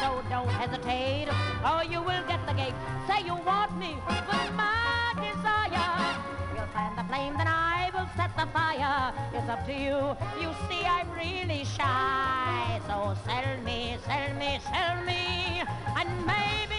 So 0.00 0.22
don't 0.30 0.48
hesitate 0.48 1.28
or 1.66 1.84
you 1.84 2.00
will 2.00 2.24
get 2.28 2.46
the 2.46 2.54
gate. 2.54 2.74
Say 3.08 3.26
you 3.26 3.34
want 3.34 3.76
me 3.76 3.96
with 4.06 4.50
my 4.54 5.12
desire. 5.18 6.22
You'll 6.54 6.70
fan 6.74 6.94
the 6.96 7.04
flame, 7.04 7.34
then 7.36 7.48
I 7.48 7.90
will 7.92 8.08
set 8.16 8.30
the 8.36 8.46
fire. 8.52 9.12
It's 9.34 9.48
up 9.48 9.66
to 9.66 9.72
you. 9.72 10.16
You 10.40 10.54
see, 10.68 10.84
I'm 10.86 11.10
really 11.10 11.64
shy. 11.64 12.80
So 12.86 13.16
sell 13.26 13.56
me, 13.64 13.96
sell 14.06 14.34
me, 14.38 14.60
sell 14.70 15.04
me, 15.04 15.64
and 15.96 16.26
maybe, 16.26 16.73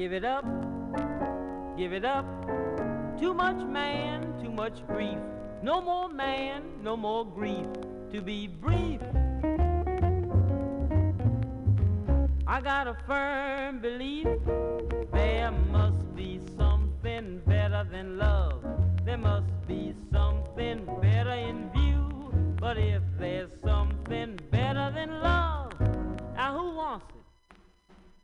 Give 0.00 0.14
it 0.14 0.24
up, 0.24 0.46
give 1.76 1.92
it 1.92 2.06
up. 2.06 2.24
Too 3.20 3.34
much 3.34 3.62
man, 3.66 4.32
too 4.42 4.50
much 4.50 4.86
grief. 4.86 5.18
No 5.62 5.82
more 5.82 6.08
man, 6.08 6.62
no 6.82 6.96
more 6.96 7.26
grief. 7.26 7.66
To 8.10 8.22
be 8.22 8.46
brief, 8.46 9.02
I 12.46 12.62
got 12.62 12.88
a 12.88 12.96
firm 13.06 13.80
belief 13.80 14.26
there 15.12 15.50
must 15.70 16.16
be 16.16 16.40
something 16.56 17.42
better 17.46 17.86
than 17.92 18.16
love. 18.16 18.64
There 19.04 19.18
must 19.18 19.52
be 19.68 19.94
something 20.10 20.86
better 21.02 21.34
in 21.34 21.70
view. 21.72 22.32
But 22.58 22.78
if 22.78 23.02
there's 23.18 23.50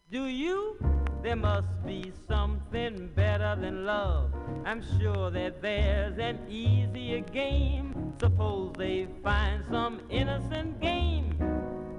Do 0.09 0.27
you? 0.27 0.77
There 1.24 1.35
must 1.35 1.66
be 1.85 2.12
something 2.28 3.11
better 3.16 3.57
than 3.61 3.85
love. 3.85 4.33
I'm 4.65 4.81
sure 5.01 5.33
that 5.33 5.61
there's 5.61 6.16
an 6.19 6.39
easier 6.49 7.23
game. 7.23 8.15
Suppose 8.20 8.74
they 8.78 9.09
find 9.24 9.65
some 9.69 10.01
innocent 10.09 10.81
game. 10.81 11.33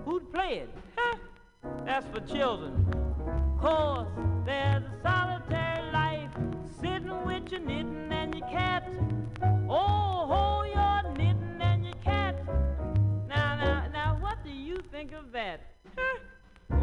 Who'd 0.06 0.32
play 0.32 0.60
it? 0.60 0.70
Huh? 0.96 1.18
That's 1.84 2.08
for 2.08 2.22
children. 2.22 2.86
Course, 3.60 4.08
there's 4.46 4.84
a 4.84 5.02
solitary 5.04 5.92
life 5.92 6.32
sitting 6.80 7.26
with 7.26 7.52
your 7.52 7.60
knitting 7.60 8.07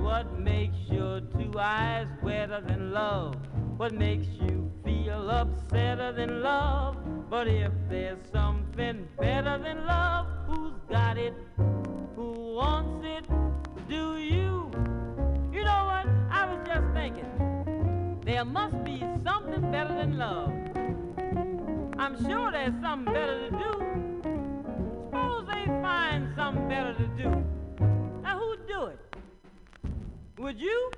What 0.05 0.39
makes 0.39 0.77
your 0.91 1.23
two 1.23 1.51
eyes 1.59 2.07
wetter 2.23 2.61
than 2.61 2.93
love? 2.93 3.37
What 3.79 3.95
makes 3.95 4.27
you 4.39 4.71
feel 4.85 5.31
upsetter 5.41 6.15
than 6.15 6.43
love? 6.43 6.99
But 7.31 7.49
if 7.49 7.73
there's 7.89 8.19
something 8.31 9.09
better 9.19 9.57
than 9.57 9.87
love, 9.87 10.27
who's 10.47 10.75
got 10.91 11.17
it? 11.17 11.33
Who 12.17 12.33
wants 12.55 13.03
it? 13.07 13.25
Do 13.89 14.19
you? 14.19 14.71
You 15.51 15.65
know 15.65 15.85
what? 15.91 16.07
I 16.31 16.53
was 16.53 16.61
just 16.67 16.87
thinking. 16.93 18.21
There 18.27 18.45
must 18.45 18.85
be 18.85 19.01
something 19.25 19.73
better 19.73 19.95
than 19.95 20.19
love. 20.19 20.53
I'm 21.99 22.23
sure 22.27 22.53
there's 22.53 22.79
something 22.83 23.11
better 23.11 23.49
to 23.49 23.57
do. 23.57 23.73
Suppose 25.07 25.47
they 25.47 25.65
find 25.65 26.31
something 26.37 26.69
better 26.69 26.93
to 26.93 27.07
do. 27.17 27.45
Now 28.23 28.39
who'd 28.39 28.69
do 28.69 28.85
it? 28.85 29.14
Would 30.37 30.61
you? 30.61 30.91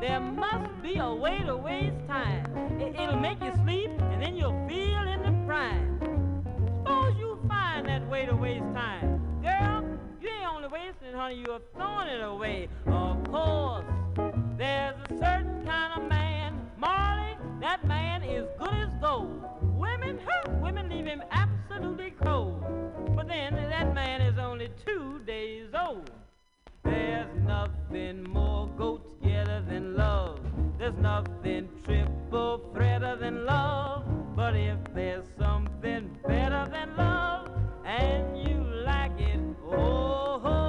There 0.00 0.18
must 0.20 0.82
be 0.82 0.96
a 0.96 1.14
way 1.14 1.38
to 1.46 1.56
waste 1.56 1.94
time. 2.08 2.44
It, 2.80 2.96
will 2.96 3.20
make 3.20 3.40
you 3.40 3.52
sleep, 3.62 3.88
and 4.00 4.20
then 4.20 4.36
you'll 4.36 4.66
feel 4.68 5.06
in 5.06 5.22
the 5.22 5.46
prime. 5.46 6.42
Suppose 6.78 7.16
you 7.16 7.38
find 7.46 7.86
that 7.86 8.04
way 8.08 8.26
to 8.26 8.34
waste 8.34 8.64
time. 8.74 9.20
Girl, 9.42 9.98
you 10.20 10.28
ain't 10.28 10.52
only 10.52 10.66
wasting 10.66 11.10
it, 11.10 11.14
honey, 11.14 11.44
you're 11.46 11.60
throwing 11.76 12.08
it 12.08 12.20
away. 12.20 12.68
Of 12.88 13.22
course, 13.30 13.84
there's 14.58 14.96
a 15.08 15.18
certain 15.20 15.64
kind 15.64 16.02
of 16.02 16.08
man, 16.08 16.68
Marley, 16.78 17.36
that 17.60 17.86
man 17.86 18.24
is 18.24 18.48
good 18.58 18.74
as 18.74 18.90
gold. 19.00 19.40
Women, 19.62 20.18
huh, 20.26 20.50
women 20.60 20.88
leave 20.88 21.06
him 21.06 21.22
absolutely 21.30 22.12
cold. 22.24 22.60
But 23.14 23.28
then 23.28 23.54
that 23.54 23.94
man 23.94 24.20
is 24.20 24.36
only 24.36 24.70
two 24.84 25.20
days 25.24 25.68
old. 25.78 26.10
There's 26.86 27.34
nothing 27.44 28.24
more 28.24 28.68
go 28.78 28.98
together 28.98 29.62
than 29.68 29.96
love. 29.96 30.40
There's 30.78 30.96
nothing 30.98 31.68
triple 31.84 32.70
threader 32.74 33.18
than 33.18 33.44
love. 33.44 34.04
But 34.36 34.54
if 34.56 34.78
there's 34.94 35.24
something 35.38 36.16
better 36.26 36.68
than 36.70 36.96
love, 36.96 37.48
and 37.84 38.38
you 38.38 38.58
like 38.84 39.18
it, 39.18 39.40
oh, 39.64 40.40
oh. 40.44 40.65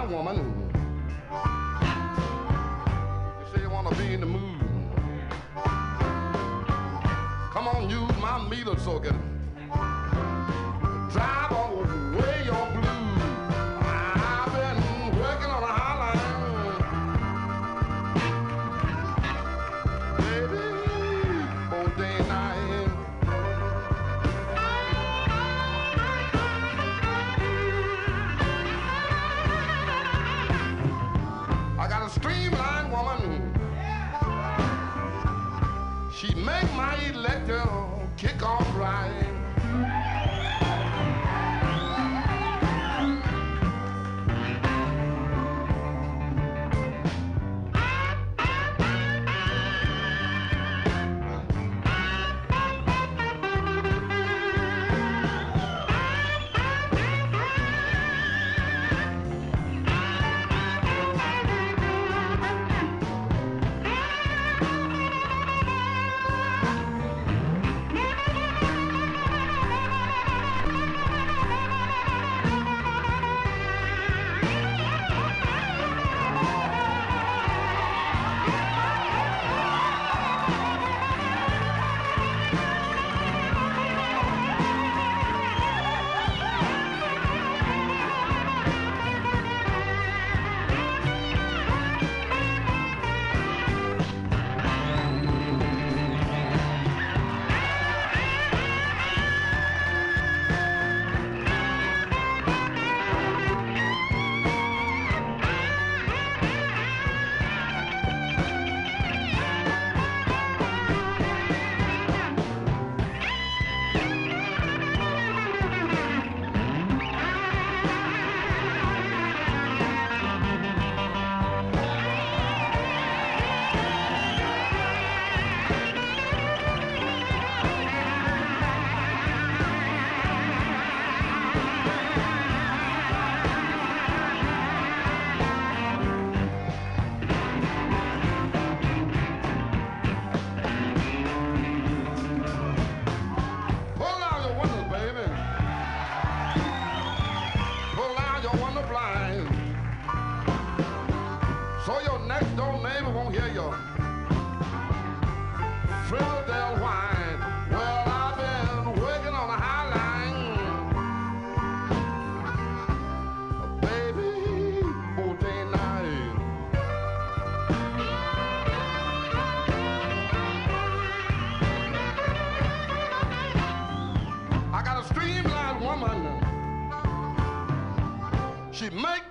My 0.00 0.06
woman. 0.06 0.49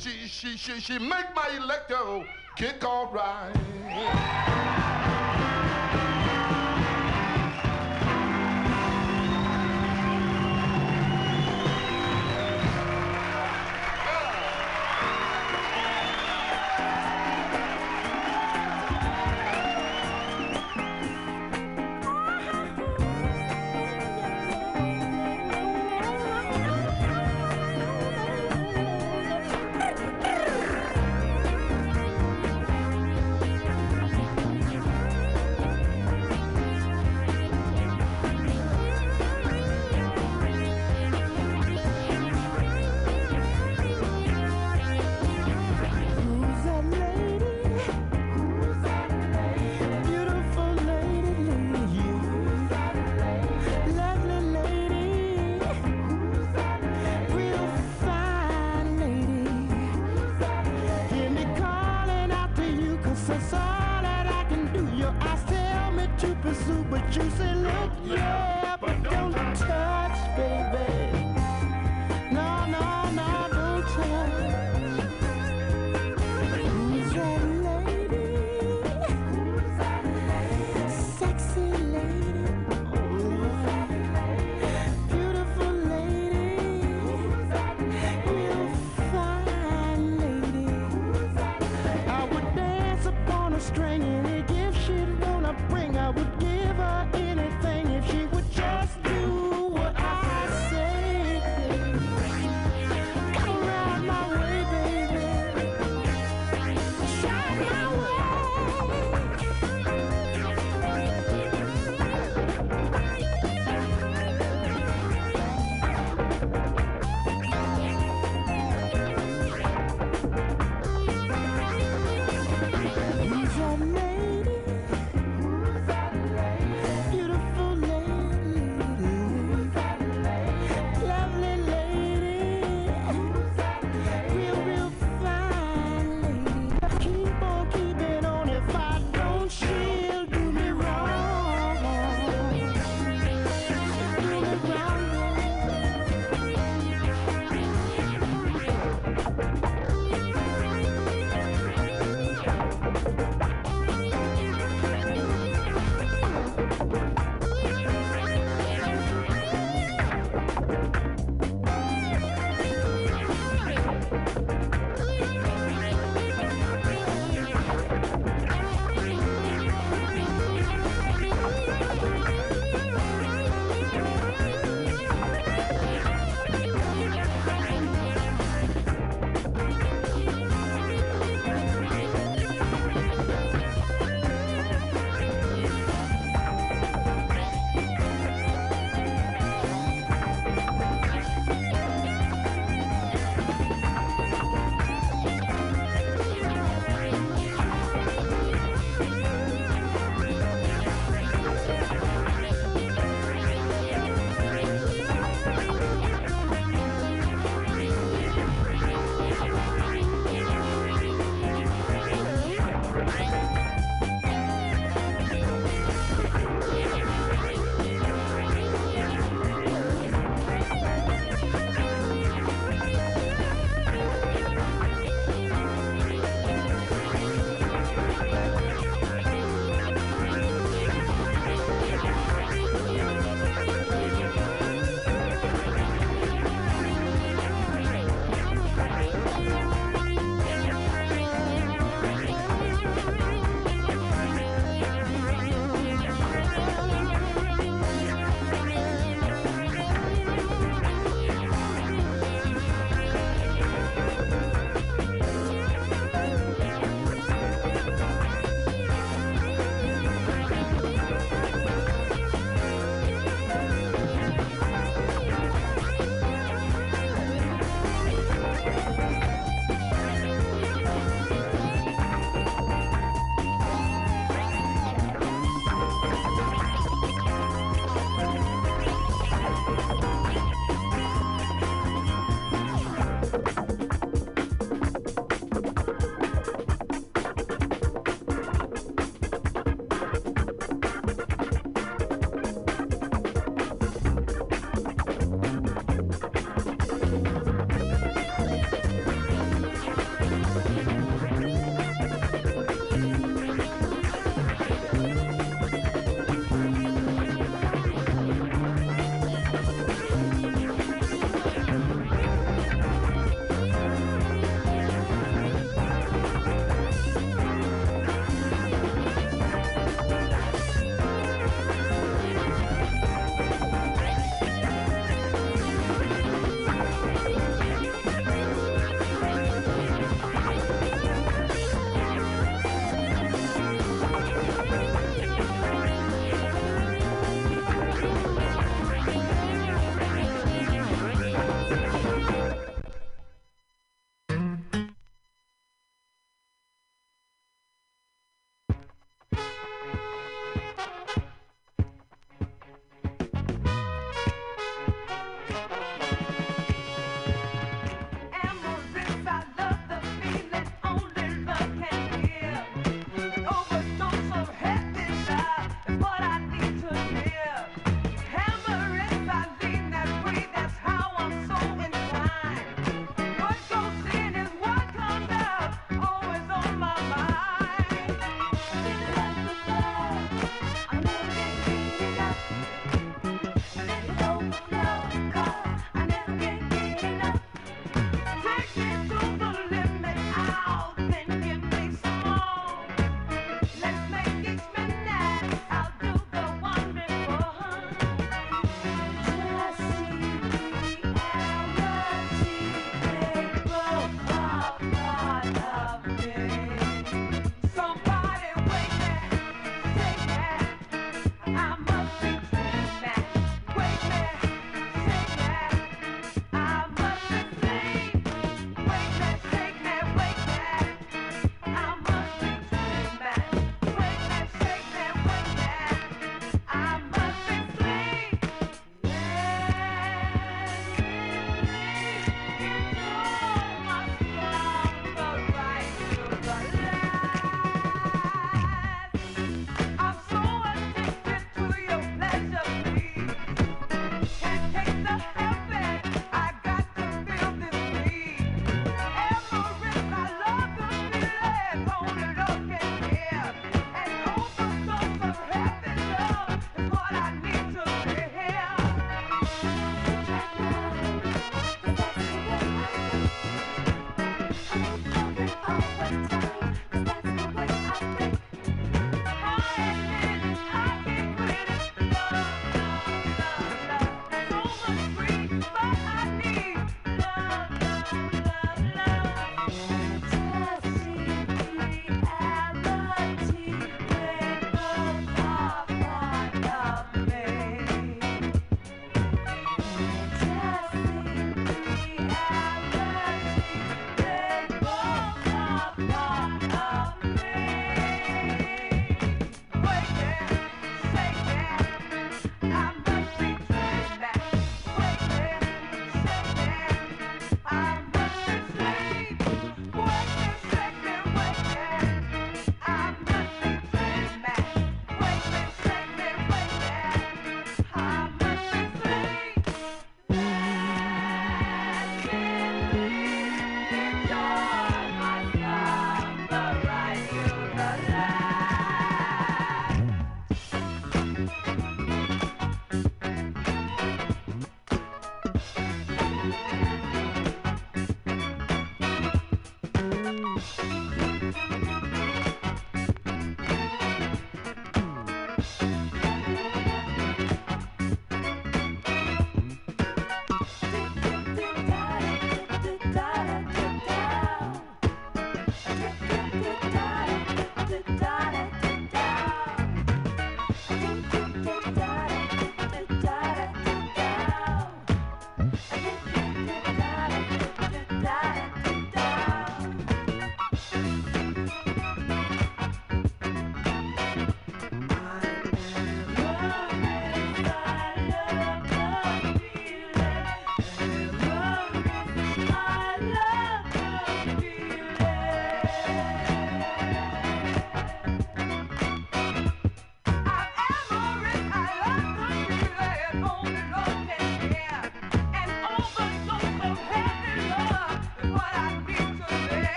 She, 0.00 0.28
she, 0.28 0.56
she, 0.56 0.80
she 0.80 0.98
make 0.98 1.36
my 1.36 1.50
electro 1.58 2.24
kick 2.56 2.82
all 2.82 3.12
right. 3.12 4.69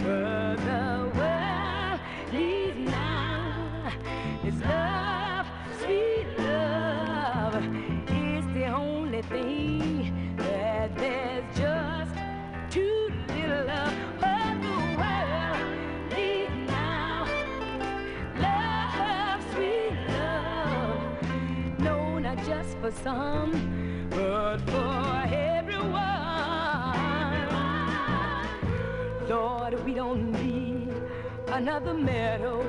for 0.00 0.56
the 0.68 1.12
world 1.18 2.00
needs 2.32 2.90
now 2.90 3.92
is 4.44 4.60
love, 4.62 5.46
sweet 5.82 6.26
love. 6.38 7.54
It's 8.08 8.46
the 8.54 8.66
only 8.66 9.22
thing 9.22 10.36
that 10.38 10.96
there's 10.96 11.44
just 11.54 12.14
too 12.70 13.12
little 13.28 13.70
of. 13.70 13.92
The 14.20 14.78
world 15.00 15.60
needs 16.16 16.70
now, 16.70 17.26
love, 18.46 19.44
sweet 19.52 19.96
love. 20.08 21.78
No, 21.78 22.18
not 22.18 22.38
just 22.46 22.78
for 22.78 22.90
some, 22.90 24.08
but 24.10 24.58
for 24.70 25.09
another 31.60 31.92
meadow. 31.92 32.62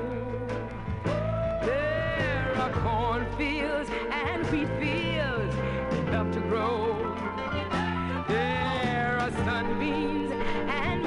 There 1.64 2.52
are 2.58 2.70
cornfields 2.72 3.88
and 4.10 4.46
wheat 4.48 4.68
fields 4.78 5.56
enough 6.08 6.30
to 6.34 6.40
grow. 6.40 6.98
There 8.28 9.16
are 9.18 9.30
sunbeams 9.46 10.30
and 10.68 11.01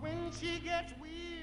When 0.00 0.30
she 0.38 0.60
gets 0.60 0.92
weary, 1.00 1.35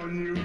on 0.00 0.24
you. 0.24 0.36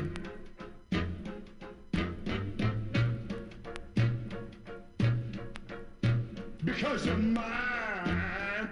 Because 6.64 7.08
of 7.08 7.24
mine. 7.24 8.70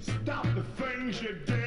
Stop 0.00 0.46
the 0.54 0.62
things 0.78 1.22
you 1.22 1.34
do. 1.46 1.59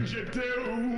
Things 0.00 0.12
you 0.14 0.24
do. 0.24 0.89